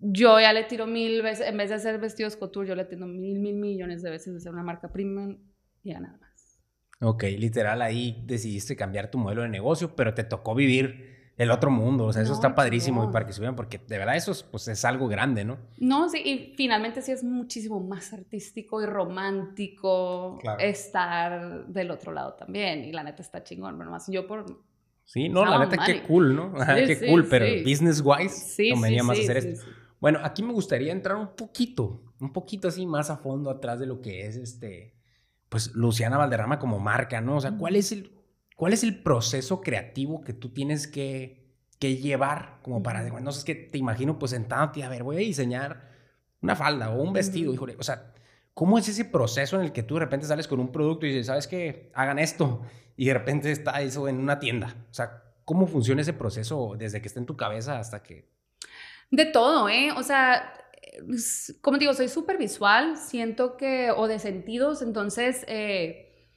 [0.00, 3.06] yo ya le tiro mil veces, en vez de hacer vestidos couture, yo le tiro
[3.06, 5.38] mil, mil millones de veces de ser una marca premium
[5.82, 6.60] y ya nada más.
[7.02, 11.70] Ok, literal, ahí decidiste cambiar tu modelo de negocio, pero te tocó vivir el otro
[11.70, 12.04] mundo.
[12.04, 14.32] O sea, eso No, está padrísimo y para que se vean, porque de verdad eso
[14.32, 15.58] es, pues, es algo grande, ¿no?
[15.78, 20.60] No, sí, y finalmente sí es muchísimo más artístico y romántico Claro.
[20.60, 22.84] estar del otro lado también.
[22.84, 24.44] Y la neta está chingón, pero más yo por...
[25.12, 26.52] Sí, no, la neta, qué cool, ¿no?
[26.56, 27.62] Ajá, Sí, qué sí, cool, pero sí.
[27.64, 29.66] business wise convenía más hacer esto.
[30.00, 33.86] Bueno, aquí me gustaría entrar un poquito, un poquito así más a fondo atrás de
[33.86, 34.94] lo que es este,
[35.48, 37.36] pues Luciana Valderrama como marca, ¿no?
[37.36, 38.12] O sea, ¿cuál es el,
[38.54, 43.20] cuál es el proceso creativo que tú tienes que, que llevar como para, Ujú.
[43.20, 45.90] no sé, es que te imagino pues sentándote, a ver, voy a diseñar
[46.40, 48.12] una falda o un vestido, híjole, o sea,
[48.54, 51.10] ¿cómo es ese proceso en el que tú de repente sales con un producto y
[51.10, 51.90] dices, ¿sabes qué?
[51.94, 52.62] Hagan esto
[52.96, 57.00] y de repente está eso en una tienda, o sea, ¿cómo funciona ese proceso desde
[57.00, 58.28] que está en tu cabeza hasta que...
[59.10, 59.90] De todo, ¿eh?
[59.96, 60.52] O sea,
[61.62, 66.28] como digo, soy súper visual, siento que, o de sentidos, entonces, eh,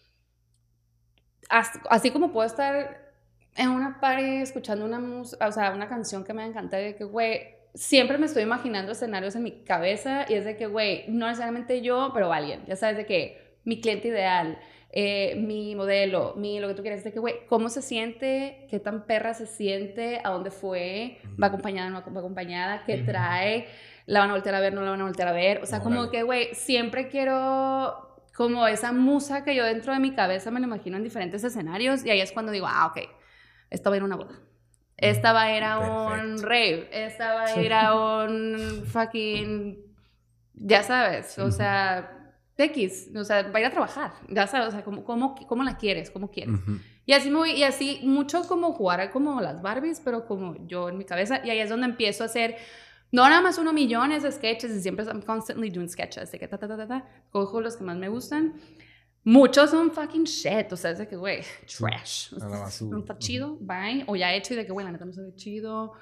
[1.49, 3.13] as- así como puedo estar
[3.55, 7.03] en una party escuchando una música, o sea, una canción que me encanta, de que,
[7.03, 11.27] güey, siempre me estoy imaginando escenarios en mi cabeza y es de que, güey, no
[11.27, 14.59] necesariamente yo, pero alguien, ya sabes, de que mi cliente ideal,
[14.91, 18.67] eh, mi modelo, mi lo que tú quieras, de que, güey, ¿cómo se siente?
[18.69, 20.21] ¿Qué tan perra se siente?
[20.23, 21.17] ¿A dónde fue?
[21.41, 22.83] ¿Va acompañada no va acompañada?
[22.85, 23.67] ¿Qué trae?
[24.05, 24.73] ¿La van a voltear a ver?
[24.73, 25.63] ¿No la van a voltear a ver?
[25.63, 26.11] O sea, como Órale.
[26.11, 30.65] que, güey, siempre quiero como esa musa que yo dentro de mi cabeza me lo
[30.65, 33.07] imagino en diferentes escenarios y ahí es cuando digo, ah, ok,
[33.69, 34.39] esta va a ir a una boda.
[34.97, 36.89] Esta va a ir a un rave.
[36.91, 39.79] Esta va a ir a un fucking...
[40.55, 42.23] Ya sabes, o sea,
[42.57, 45.63] X, o sea, va a ir a trabajar, ya sabes, o sea, ¿cómo, cómo, cómo
[45.63, 46.11] la quieres?
[46.11, 46.59] ¿Cómo quieres?
[47.05, 50.97] Y así, muy, y así, mucho como jugar como las Barbies, pero como yo en
[50.97, 52.55] mi cabeza, y ahí es donde empiezo a hacer,
[53.11, 56.47] no nada más uno millones de sketches, y siempre I'm constantly doing sketches, de que
[56.47, 58.53] ta, ta, ta, ta, ta, cojo los que más me gustan.
[59.25, 61.41] Muchos son fucking shit, o sea, es de que, güey,
[61.77, 62.33] trash.
[62.81, 64.03] No está chido, bye.
[64.07, 65.93] O ya hecho y de que, güey, la neta no se ve chido.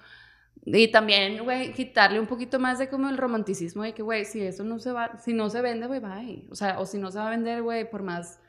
[0.65, 4.41] Y también, güey, quitarle un poquito más de como el romanticismo de que, güey, si
[4.41, 6.47] eso no se va, si no se vende, güey, bye.
[6.49, 8.39] O sea, o si no se va a vender, güey, por más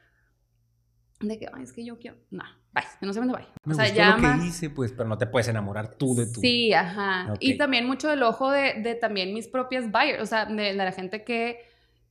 [1.20, 2.42] de que, ay, es que yo quiero, no,
[2.74, 3.46] bye, no se vende, bye.
[3.64, 4.44] Me o sea, gustó ya lo que más...
[4.44, 6.40] hice, pues, pero no te puedes enamorar tú de tu...
[6.40, 7.32] Sí, ajá.
[7.32, 7.38] Ok.
[7.40, 10.74] Y también mucho del ojo de, de también mis propias buyers, o sea, de, de
[10.74, 11.60] la gente que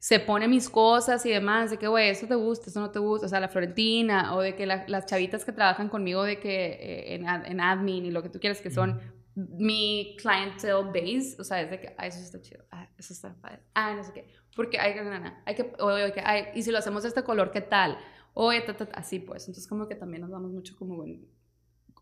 [0.03, 2.97] se pone mis cosas y demás, de que, güey, eso te gusta, eso no te
[2.97, 6.39] gusta, o sea, la Florentina, o de que la- las chavitas que trabajan conmigo de
[6.39, 8.99] que eh, en, ad- en admin y lo que tú quieras que son
[9.35, 13.35] mi clientele base, o sea, es de que, ah, eso está chido, ah, eso está
[13.41, 15.01] padre, ah, no sé qué, porque hay que,
[15.45, 17.97] hay que, o, o que, ay, y si lo hacemos de este color, ¿qué tal?
[18.33, 21.25] O ta, ta, ta, así pues, entonces como que también nos damos mucho como en,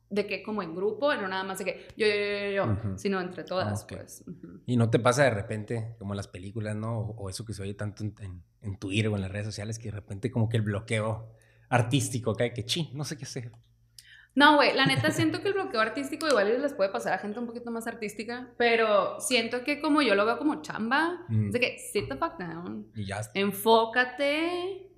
[0.10, 2.90] de que como en grupo, no nada más de que yo, yo, yo, yo, yo,
[2.90, 2.98] Ujú.
[2.98, 3.94] sino entre todas, Ok.
[3.98, 4.24] pues.
[4.28, 4.62] ujú.
[4.66, 7.00] Y no te pasa de repente, como en las películas, ¿no?
[7.00, 9.46] O, o eso que se oye tanto en, en, en Twitter o en las redes
[9.46, 11.30] sociales, que de repente como que el bloqueo
[11.70, 13.52] artístico cae que, chi, no sé qué hacer.
[14.36, 17.40] No, güey, la neta siento que el bloqueo artístico igual les puede pasar a gente
[17.40, 21.48] un poquito más artística, pero siento que como yo lo veo como chamba, Mm.
[21.48, 23.22] es de que sit the fuck down, Y ya.
[23.34, 24.89] enfócate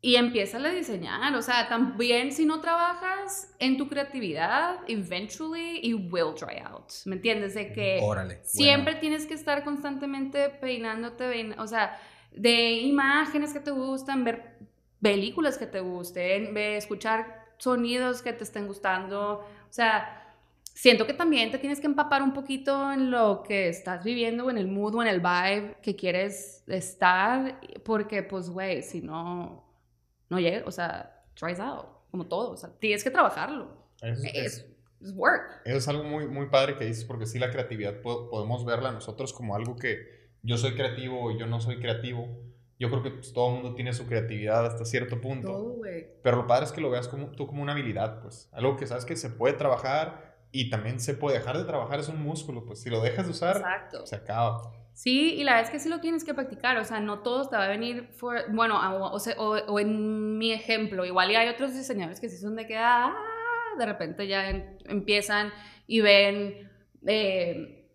[0.00, 1.34] y empieza a diseñar.
[1.34, 6.90] O sea, también si no trabajas en tu creatividad, eventually it will dry out.
[7.04, 7.54] ¿Me entiendes?
[7.54, 8.38] De que Órale.
[8.44, 9.00] siempre bueno.
[9.00, 11.98] tienes que estar constantemente peinándote, pein- o sea,
[12.32, 14.58] de imágenes que te gustan, ver
[15.02, 19.40] películas que te gusten, escuchar sonidos que te estén gustando.
[19.40, 20.24] O sea,
[20.62, 24.50] siento que también te tienes que empapar un poquito en lo que estás viviendo, o
[24.50, 29.64] en el mood o en el vibe que quieres estar, porque pues, güey, si no,
[30.30, 33.68] no llega, o sea, tries out, como todo, o sea, tienes que trabajarlo.
[34.02, 34.66] Eso es-
[35.00, 35.60] Es, work.
[35.64, 38.90] Eso es algo muy, muy padre que dices, porque sí la creatividad po- podemos verla
[38.90, 42.28] nosotros como algo que yo soy creativo y yo no soy creativo.
[42.80, 45.48] Yo creo que pues, todo el mundo tiene su creatividad hasta cierto punto.
[45.48, 45.76] Todo.
[46.22, 48.48] Pero lo padre es que lo veas como, tú como una habilidad, pues.
[48.52, 52.08] Algo que sabes que se puede trabajar y también se puede dejar de trabajar, es
[52.08, 52.80] un músculo, pues.
[52.80, 54.06] Si lo dejas de usar, Exacto.
[54.06, 54.72] se acaba.
[54.98, 57.48] Sí, y la verdad es que sí lo tienes que practicar, o sea, no todos
[57.50, 61.48] te va a venir, for- bueno, o, o o- en mi ejemplo, igual y hay
[61.48, 63.14] otros diseñadores que sí son de que, ah,
[63.78, 65.52] de repente ya em- empiezan
[65.86, 66.68] y ven
[67.06, 67.86] eh,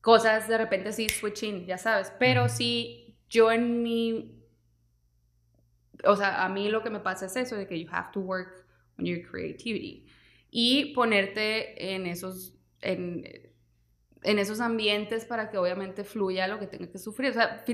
[0.00, 4.42] cosas, de repente sí, switching, ya sabes, pero sí, yo en mi,
[6.04, 8.20] o sea, a mí lo que me pasa es eso, de que you have to
[8.20, 8.66] work
[8.98, 10.06] on your creativity
[10.50, 13.24] y ponerte en esos, en,
[14.22, 17.30] en esos ambientes para que obviamente fluya lo que tenga que sufrir.
[17.30, 17.64] O sea,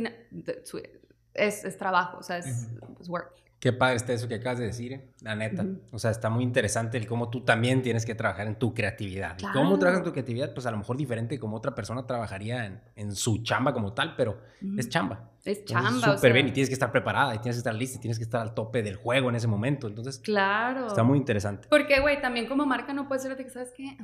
[1.35, 2.69] es, es trabajo, o sea, es,
[3.01, 3.33] es work.
[3.59, 5.09] Qué padre está eso que acabas de decir, ¿eh?
[5.23, 5.63] la neta.
[5.63, 5.81] Ujú.
[5.93, 9.37] O sea, está muy interesante el cómo tú también tienes que trabajar en tu creatividad.
[9.39, 9.79] ¿Y ¿Cómo Claro.
[9.79, 10.53] trabajas en tu creatividad?
[10.53, 14.17] Pues a lo mejor diferente como otra persona trabajaría en, en su chamba como tal,
[14.17, 14.39] pero
[14.77, 15.31] es chamba.
[15.47, 15.89] Es chamba.
[15.89, 18.01] o Súper sea, bien y tienes que estar preparada y tienes que estar lista y
[18.03, 19.87] tienes que estar al tope del juego en ese momento.
[19.87, 20.89] Entonces, Claro.
[20.89, 21.67] está muy interesante.
[21.71, 23.97] Porque, güey, también como marca no puede ser de que, ¿sabes qué?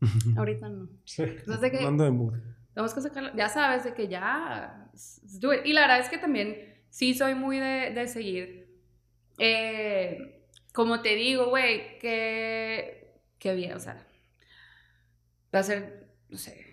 [0.36, 0.88] Ahorita no.
[1.18, 2.34] Entonces, de que de mood.
[2.74, 3.30] tenemos que sacarlo.
[3.34, 4.88] Ya sabes, de que ya.
[5.40, 5.60] do it.
[5.66, 8.68] Y la verdad es que también sí soy muy de, de seguir.
[9.38, 10.34] eh,
[10.72, 13.20] como te digo, güey, que.
[13.38, 14.04] Que bien, o sea.
[15.54, 16.64] Va a ser, no sé.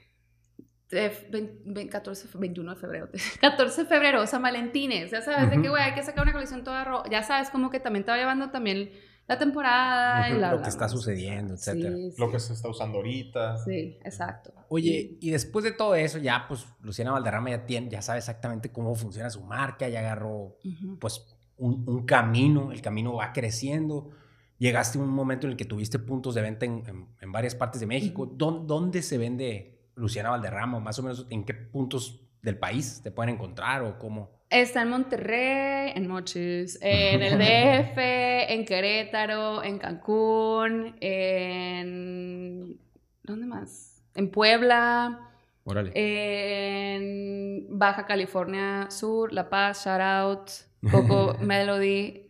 [0.89, 3.09] de vein- vein- 14, 21 de febrero.
[3.41, 5.11] 14 de febrero, San Valentines.
[5.11, 7.09] Ya sabes, de que, güey, hay que sacar una colección toda roja.
[7.09, 8.91] Ya sabes, como que también te va llevando también
[9.27, 10.29] la temporada.
[10.29, 11.95] y la, lo que está sucediendo, etcétera.
[11.95, 12.13] sí.
[12.17, 13.57] Lo que se está usando ahorita.
[13.59, 14.51] Sí, exacto.
[14.69, 18.71] Oye, y después de todo eso, ya pues Luciana Valderrama ya, tiene, ya sabe exactamente
[18.71, 20.57] cómo funciona su marca, ya agarró
[20.99, 21.25] pues
[21.57, 24.09] un, un camino, el camino va creciendo.
[24.57, 27.55] Llegaste a un momento en el que tuviste puntos de venta en, en- en varias
[27.55, 28.23] partes de México.
[28.23, 28.35] Ujú.
[28.37, 30.79] ¿Dón- ¿Dónde se vende Luciana Valderrama?
[30.79, 34.34] Más o menos, ¿en qué puntos del país te pueden encontrar o cómo?
[34.49, 42.79] Está en Monterrey, en Mochis, en el DF, en Querétaro, en Cancún, en...
[43.23, 44.03] ¿Dónde más?
[44.13, 45.31] En Puebla,
[45.65, 50.49] en Baja California Sur, La Paz, shout out,
[50.91, 52.27] Coco Melody.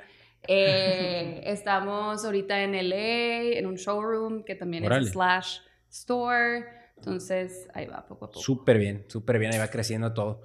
[0.48, 5.06] Eh, estamos ahorita en LA, en un showroom que también Órale.
[5.06, 5.60] es slash
[5.90, 6.66] store.
[6.96, 8.40] Entonces, ahí va poco a poco.
[8.40, 10.44] Súper bien, súper bien, ahí va creciendo todo.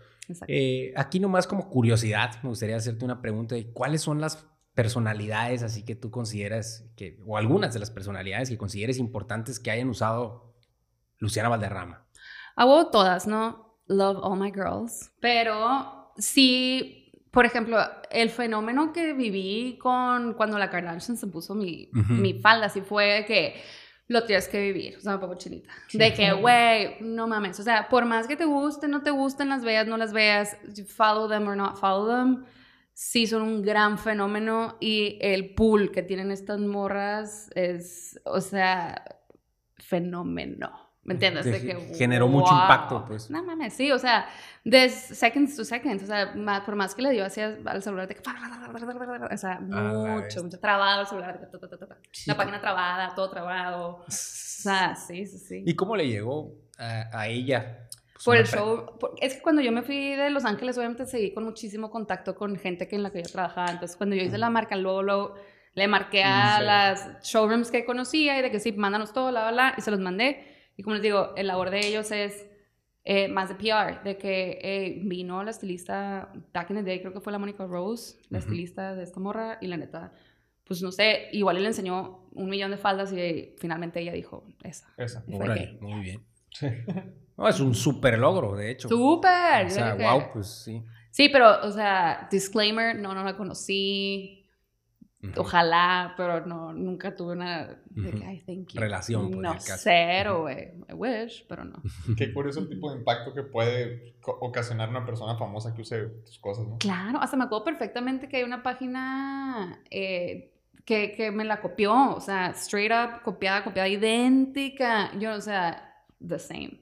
[0.49, 5.63] Eh, aquí nomás como curiosidad, me gustaría hacerte una pregunta de cuáles son las personalidades
[5.63, 9.89] así que tú consideras que, o algunas de las personalidades que consideres importantes que hayan
[9.89, 10.55] usado
[11.19, 12.07] Luciana Valderrama.
[12.57, 13.79] Hago todas, ¿no?
[13.87, 15.11] Love all my girls.
[15.21, 17.01] Pero sí
[17.31, 17.79] por ejemplo,
[18.11, 23.25] el fenómeno que viví con cuando la Kardashian se puso mi, mi falda, así fue
[23.27, 23.55] que
[24.11, 24.97] lo tienes que vivir.
[24.97, 25.71] O sea, me pongo chinita.
[25.93, 27.61] De que, güey, no mames.
[27.61, 30.57] O sea, por más que te guste, no te gusten, las veas, no las veas,
[30.89, 32.45] follow them or not follow them,
[32.93, 34.77] sí son un gran fenómeno.
[34.81, 39.05] Y el pool que tienen estas morras es, o sea,
[39.77, 40.90] fenómeno.
[41.11, 41.45] ¿Me entiendes?
[41.45, 43.31] De que, generó mucho impacto, pues.
[43.31, 44.29] No mames, sí, o sea,
[44.63, 46.33] de seconds to seconds, o sea,
[46.65, 51.01] por más que le dio así al celular, de que, o sea, mucho, mucho trabado
[51.01, 51.51] el celular,
[52.27, 55.63] la página trabada, todo trabado, o sea, sí, sí, sí.
[55.67, 57.89] ¿Y cómo le llegó a, ella?
[58.13, 61.35] Pues, por el show, es que cuando yo me fui de Los Ángeles, obviamente seguí
[61.35, 64.39] con muchísimo contacto con gente que en la que yo trabajaba, entonces cuando yo hice
[64.39, 65.35] la marca, luego, luego
[65.75, 69.75] le marqué a las showrooms que conocía y de que sí, mándanos todo, la, bla,
[69.77, 70.50] y se los mandé.
[70.81, 72.47] Y como les digo, el labor de ellos es
[73.05, 77.13] eh, más de PR, de que eh, vino la estilista back in the day, creo
[77.13, 80.15] que fue la Mónica Rose, la estilista de esta morra, y la neta,
[80.65, 84.89] pues no sé, igual le enseñó un millón de faldas y finalmente ella dijo esa.
[84.97, 85.23] Esa.
[85.27, 86.25] muy bien.
[87.37, 88.89] No, es un súper logro, de hecho.
[88.89, 89.67] ¡Súper!
[89.67, 90.83] O sea, wow, pues sí.
[91.11, 94.40] Sí, pero, o sea, disclaimer, no, no la conocí.
[95.37, 97.79] Ojalá, pero no, nunca tuve una
[98.75, 99.31] relación.
[99.31, 100.73] Pues, no, cero, güey.
[100.89, 101.83] I wish, pero no.
[102.17, 106.39] Qué curioso el tipo de impacto que puede ocasionar una persona famosa que use tus
[106.39, 106.79] cosas, ¿no?
[106.79, 110.53] Claro, hasta me acuerdo perfectamente que hay una página eh,
[110.87, 115.11] que, que me la copió, o sea, straight up, copiada, copiada, idéntica.
[115.19, 116.81] Yo, o sea, the same.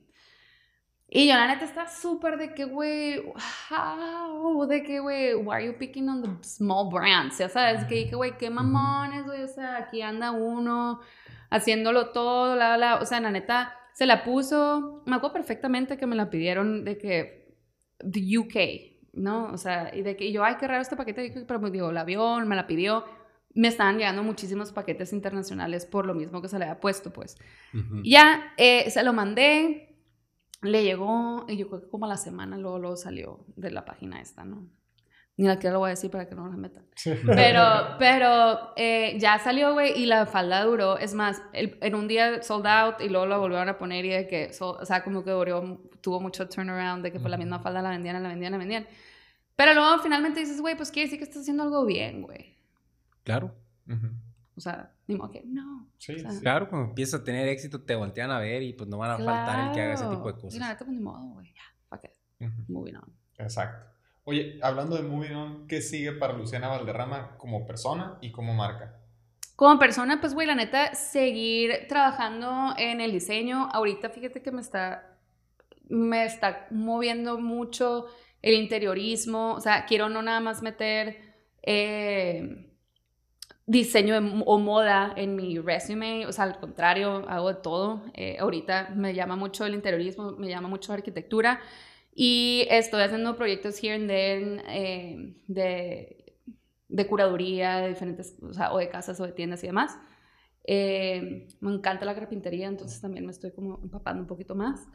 [1.10, 3.22] Y yo la neta está súper de que, güey,
[3.70, 7.38] how, de que, güey, why are you picking on the small brands?
[7.38, 11.00] Ya sabes, que dije, güey, qué mamones, güey, o sea, aquí anda uno
[11.50, 16.06] haciéndolo todo, la, la, o sea, la neta, se la puso, me acuerdo perfectamente que
[16.06, 17.56] me la pidieron de que,
[17.98, 19.46] the UK, ¿no?
[19.46, 22.04] O sea, y de que yo, ay, qué raro este paquete, pero me digo, la
[22.04, 23.06] vio, me la pidió,
[23.54, 27.38] me estaban llegando muchísimos paquetes internacionales por lo mismo que se le había puesto, pues.
[28.04, 29.87] Ya, eh, se lo mandé,
[30.62, 33.84] le llegó, y yo creo que como a la semana luego, luego salió de la
[33.84, 34.66] página esta, ¿no?
[35.36, 36.84] Ni la que lo voy a decir para que no la metan.
[37.26, 37.62] Pero,
[38.00, 40.98] pero eh, ya salió, güey, y la falda duró.
[40.98, 44.26] Es más, en un día sold out y luego la volvieron a poner y de
[44.26, 47.80] que, o sea, como que duró, tuvo mucho turnaround, de que por la misma falda
[47.82, 48.86] la vendían, la vendían, la vendían.
[49.54, 52.56] Pero luego finalmente dices, güey, pues quiere decir que estás haciendo algo bien, güey.
[53.22, 53.54] Claro.
[54.58, 55.86] O sea, ni modo que no.
[55.98, 59.12] Sí, Claro, cuando empiezas a tener éxito te voltean a ver y pues no van
[59.12, 60.54] a faltar el que haga ese tipo de cosas.
[60.56, 62.50] Y nada, pues ni modo, güey, ya, fuck it.
[62.66, 63.12] Moving on.
[63.38, 63.86] Exacto.
[64.24, 68.98] Oye, hablando de moving on, ¿qué sigue para Luciana Valderrama como persona y como marca?
[69.54, 73.68] Como persona, pues, güey, la neta, seguir trabajando en el diseño.
[73.72, 75.18] Ahorita, fíjate que me está,
[75.88, 78.06] me está moviendo mucho
[78.42, 79.54] el interiorismo.
[79.54, 81.16] O sea, quiero no nada más meter...
[81.62, 82.67] Eh,
[83.68, 84.16] diseño
[84.46, 88.02] o moda en mi resume, o sea, al contrario, hago de todo.
[88.14, 91.60] Eh, ahorita me llama mucho el interiorismo, me llama mucho la arquitectura
[92.14, 96.34] y estoy haciendo proyectos here and there eh, de,
[96.88, 99.98] de, curaduría de diferentes, o, sea, o de casas o de tiendas y demás.
[100.64, 104.88] Eh, me encanta la carpintería, entonces también me estoy como empapando un poquito más.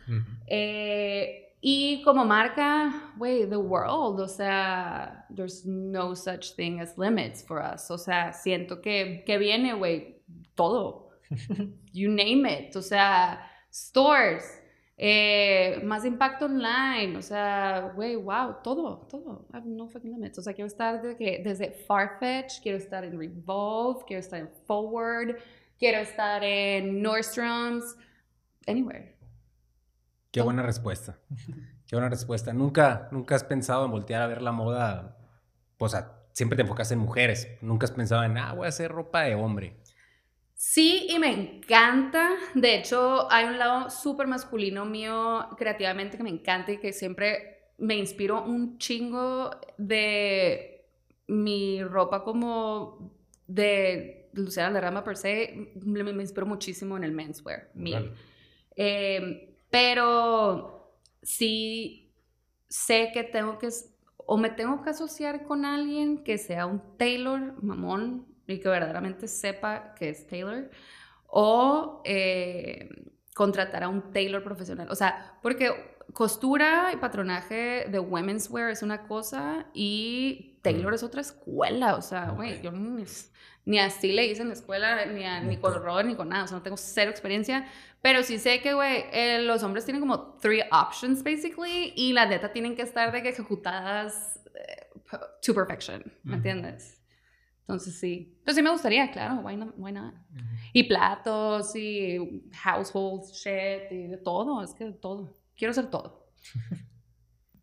[1.66, 7.61] Y como marca, güey, the world, o sea, there's no such thing as limits for
[7.61, 7.89] us.
[7.89, 10.22] O sea, siento que, que viene, güey,
[10.55, 11.11] todo.
[11.93, 12.76] You name it.
[12.76, 14.43] O sea, stores,
[14.97, 19.47] eh, más impacto online, o sea, güey, wow, todo, todo.
[19.53, 20.38] I have no fucking limits.
[20.39, 25.38] O sea, quiero estar desde, desde Farfetch, quiero estar en Revolve, quiero estar en Forward,
[25.80, 27.95] quiero estar en Nordstrom's,
[28.68, 29.12] anywhere.
[30.34, 31.19] Qué buena respuesta.
[31.85, 32.53] Qué buena respuesta.
[32.53, 35.15] Nunca, nunca has pensado en voltear a ver la moda.
[35.77, 37.47] O sea, siempre te enfocas en mujeres.
[37.61, 39.77] Nunca has pensado en, ah, voy a hacer ropa de hombre.
[40.55, 42.31] Sí, y me encanta.
[42.55, 47.69] De hecho, hay un lado súper masculino mío creativamente que me encanta y que siempre
[47.77, 50.88] me inspiro un chingo de
[51.27, 53.14] mi ropa como
[53.45, 55.73] de Luciana Rama per se.
[55.76, 58.11] Me, me inspiro muchísimo en el menswear mío.
[58.76, 62.14] Eh, pero sí
[62.70, 63.70] sé que tengo que,
[64.18, 69.28] o me tengo que asociar con alguien que sea un tailor mamón y que verdaderamente
[69.28, 70.70] sepa que es tailor,
[71.26, 72.88] o eh,
[73.34, 74.90] contratar a un tailor profesional.
[74.91, 80.95] O sea, porque costura y patronaje de women's wear es una cosa y tailor mm.
[80.95, 81.95] es otra escuela.
[81.95, 85.73] O sea, güey, yo ni, así le hice en la escuela, ni, a, ni con
[85.73, 86.45] robo, ni con nada.
[86.45, 87.68] O sea, no tengo cero experiencia.
[88.02, 92.26] Pero sí sé que, güey, eh, los hombres tienen como three options, basically, y la
[92.26, 94.88] neta tienen que estar de que ejecutadas eh,
[95.41, 97.02] to perfection, ¿me entiendes?
[97.61, 98.35] Entonces sí.
[98.40, 99.73] Entonces sí me gustaría, claro, why not?
[99.77, 100.15] Why not?
[100.73, 105.43] Y platos, y household shit, y de todo, es que todo.
[105.56, 106.28] Quiero hacer todo.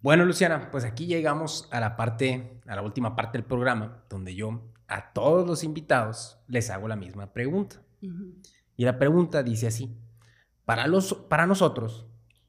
[0.03, 4.35] Bueno, Luciana, pues aquí llegamos a la parte, a la última parte del programa, donde
[4.35, 7.83] yo a todos los invitados les hago la misma pregunta.
[8.79, 9.95] Y la pregunta dice así,
[10.65, 12.07] para, los, para nosotros,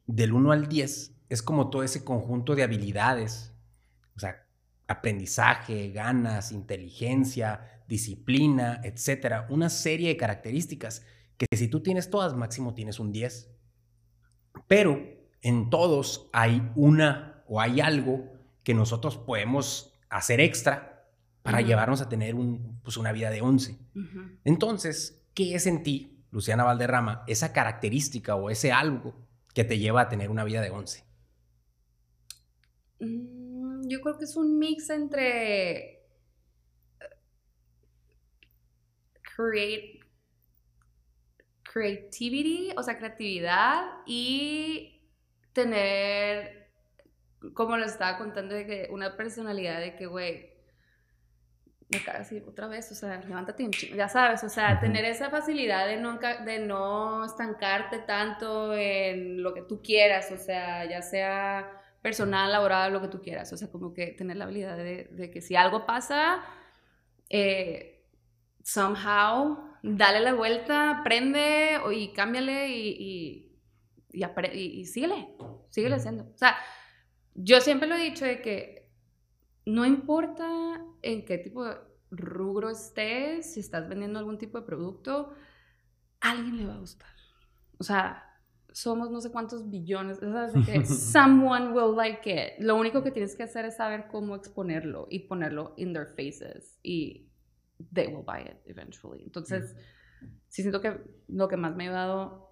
[0.07, 3.53] del 1 al 10, es como todo ese conjunto de habilidades,
[4.15, 4.47] o sea,
[4.87, 11.05] aprendizaje, ganas, inteligencia, disciplina, etcétera, una serie de características
[11.37, 13.51] que si tú tienes todas, máximo tienes un 10.
[14.67, 18.31] Pero en todos hay una o hay algo
[18.63, 21.09] que nosotros podemos hacer extra
[21.41, 23.77] para llevarnos a tener un, pues una vida de 11.
[24.43, 29.15] Entonces, ¿qué es en ti, Luciana Valderrama, esa característica o ese algo
[29.53, 31.03] que te lleva a tener una vida de 11?
[32.99, 36.01] Mm, yo creo que es un mix entre eh,
[39.35, 39.99] create,
[41.63, 44.90] creativity, o sea, creatividad y
[45.53, 46.69] tener,
[47.53, 50.51] como les estaba contando, de que una personalidad de que, güey,
[51.89, 55.29] me cago así otra vez, o sea, levántate un ya sabes, o sea, tener esa
[55.29, 61.01] facilidad de no, de no estancarte tanto en lo que tú quieras, o sea, ya
[61.01, 63.51] sea personal, laboral, lo que tú quieras.
[63.53, 66.43] O sea, como que tener la habilidad de, que si algo pasa,
[67.29, 68.03] eh,
[68.63, 73.50] somehow, dale la vuelta, aprende y cámbiale y, y,
[74.13, 75.29] y, síguele,
[75.69, 76.23] síguele haciendo.
[76.23, 76.55] O sea,
[77.33, 78.89] yo siempre lo he dicho de que
[79.65, 81.77] no importa en qué tipo de
[82.11, 85.33] rubro estés, si estás vendiendo algún tipo de producto,
[86.19, 87.09] a alguien le va a gustar.
[87.77, 88.31] O sea,
[88.71, 90.53] somos no sé cuántos billones, ¿sabes?
[90.65, 92.63] que someone will like it.
[92.63, 96.79] Lo único que tienes que hacer es saber cómo exponerlo y ponerlo in their faces
[96.83, 97.29] y
[97.93, 99.23] they will buy it eventually.
[99.23, 99.75] Entonces,
[100.47, 102.50] sí siento que lo que más me ha ayudado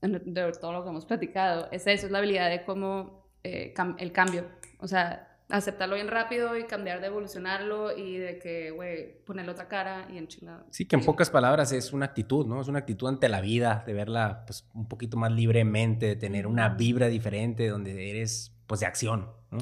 [0.00, 4.12] de todo lo que hemos platicado es eso, es la habilidad de cómo eh, el
[4.12, 4.46] cambio.
[4.78, 9.68] O sea, aceptarlo bien rápido y cambiar de evolucionarlo y de que, güey, ponerle otra
[9.68, 10.64] cara y en chingada.
[10.70, 12.60] Sí, que en pocas palabras es una actitud, ¿no?
[12.60, 16.46] Es una actitud ante la vida, de verla pues un poquito más libremente, de tener
[16.46, 19.58] una vibra diferente donde eres pues de acción, ¿no?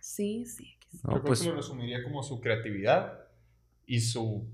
[0.00, 0.76] Sí, sí.
[1.04, 3.26] No, Yo pues, creo que lo resumiría como su creatividad
[3.86, 4.46] y su,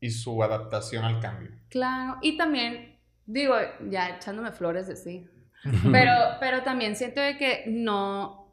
[0.00, 1.50] y su adaptación al cambio.
[1.68, 2.95] Claro, y también,
[3.26, 3.54] digo,
[3.88, 5.28] ya echándome flores de sí,
[5.90, 8.46] pero, pero también siento de que no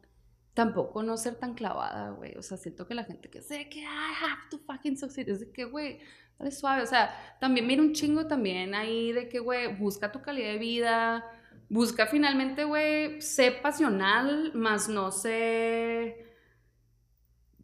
[0.54, 2.36] tampoco no ser tan clavada, güey.
[2.36, 3.84] O sea, siento que la gente que sé que I
[4.22, 5.98] have to fucking succeed, es de que, güey,
[6.38, 6.82] dale suave.
[6.82, 10.58] O sea, también mira un chingo también ahí de que, güey, busca tu calidad de
[10.58, 11.24] vida,
[11.68, 16.24] busca finalmente, güey, sé pasional, más no sé.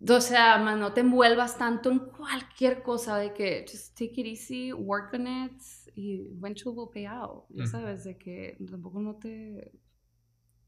[0.09, 4.27] O sea, más no te envuelvas tanto en cualquier cosa de que just take it
[4.27, 5.63] easy, work on it
[6.01, 7.45] y will pay out.
[7.51, 9.73] Ya sabes, de que tampoco no te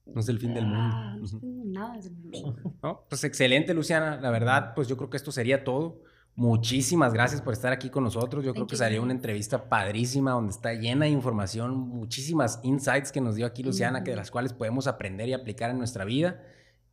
[0.07, 0.81] no es el fin del mundo.
[0.83, 2.57] Ah, no, nada es el mundo.
[2.83, 4.21] No, pues excelente, Luciana.
[4.21, 6.03] La verdad, pues yo creo que esto sería todo.
[6.35, 8.45] Muchísimas gracias por estar aquí con nosotros.
[8.45, 13.21] Yo creo que sería una entrevista padrísima donde está llena de información, muchísimas insights que
[13.21, 16.43] nos dio aquí Luciana, que de las cuales podemos aprender y aplicar en nuestra vida.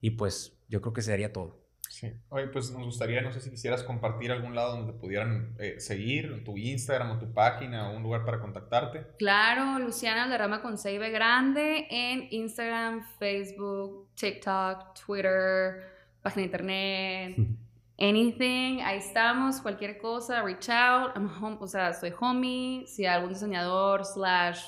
[0.02, 1.59] Y pues yo creo que sería todo.
[2.00, 2.14] Sí.
[2.30, 5.82] Oye, pues nos gustaría, no sé si quisieras compartir algún lado donde te pudieran eh,
[5.82, 9.06] seguir, tu Instagram o tu página o un lugar para contactarte.
[9.18, 17.36] Claro, Luciana Rama con Seibe Grande en Instagram, Facebook, TikTok, Twitter, página de internet,
[18.00, 18.80] anything.
[18.82, 21.18] Ahí estamos, cualquier cosa, reach out.
[21.18, 22.88] I'm home, o sea, soy homie.
[22.88, 24.62] Si algún diseñador, slash,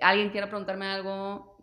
[0.00, 1.58] alguien quiera preguntarme algo,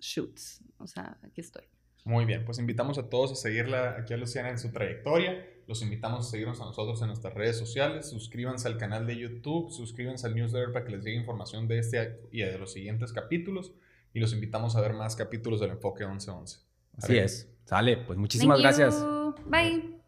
[0.00, 0.38] shoot.
[0.78, 1.69] O sea, aquí estoy.
[2.10, 5.46] Muy bien, pues invitamos a todos a seguirla aquí a Luciana en su trayectoria.
[5.68, 8.10] Los invitamos a seguirnos a nosotros en nuestras redes sociales.
[8.10, 12.18] Suscríbanse al canal de YouTube, suscríbanse al newsletter para que les llegue información de este
[12.32, 13.74] y de los siguientes capítulos.
[14.12, 16.58] Y los invitamos a ver más capítulos del Enfoque 1111.
[16.96, 17.48] Así es.
[17.64, 19.06] Sale, pues muchísimas gracias.
[19.46, 19.99] Bye.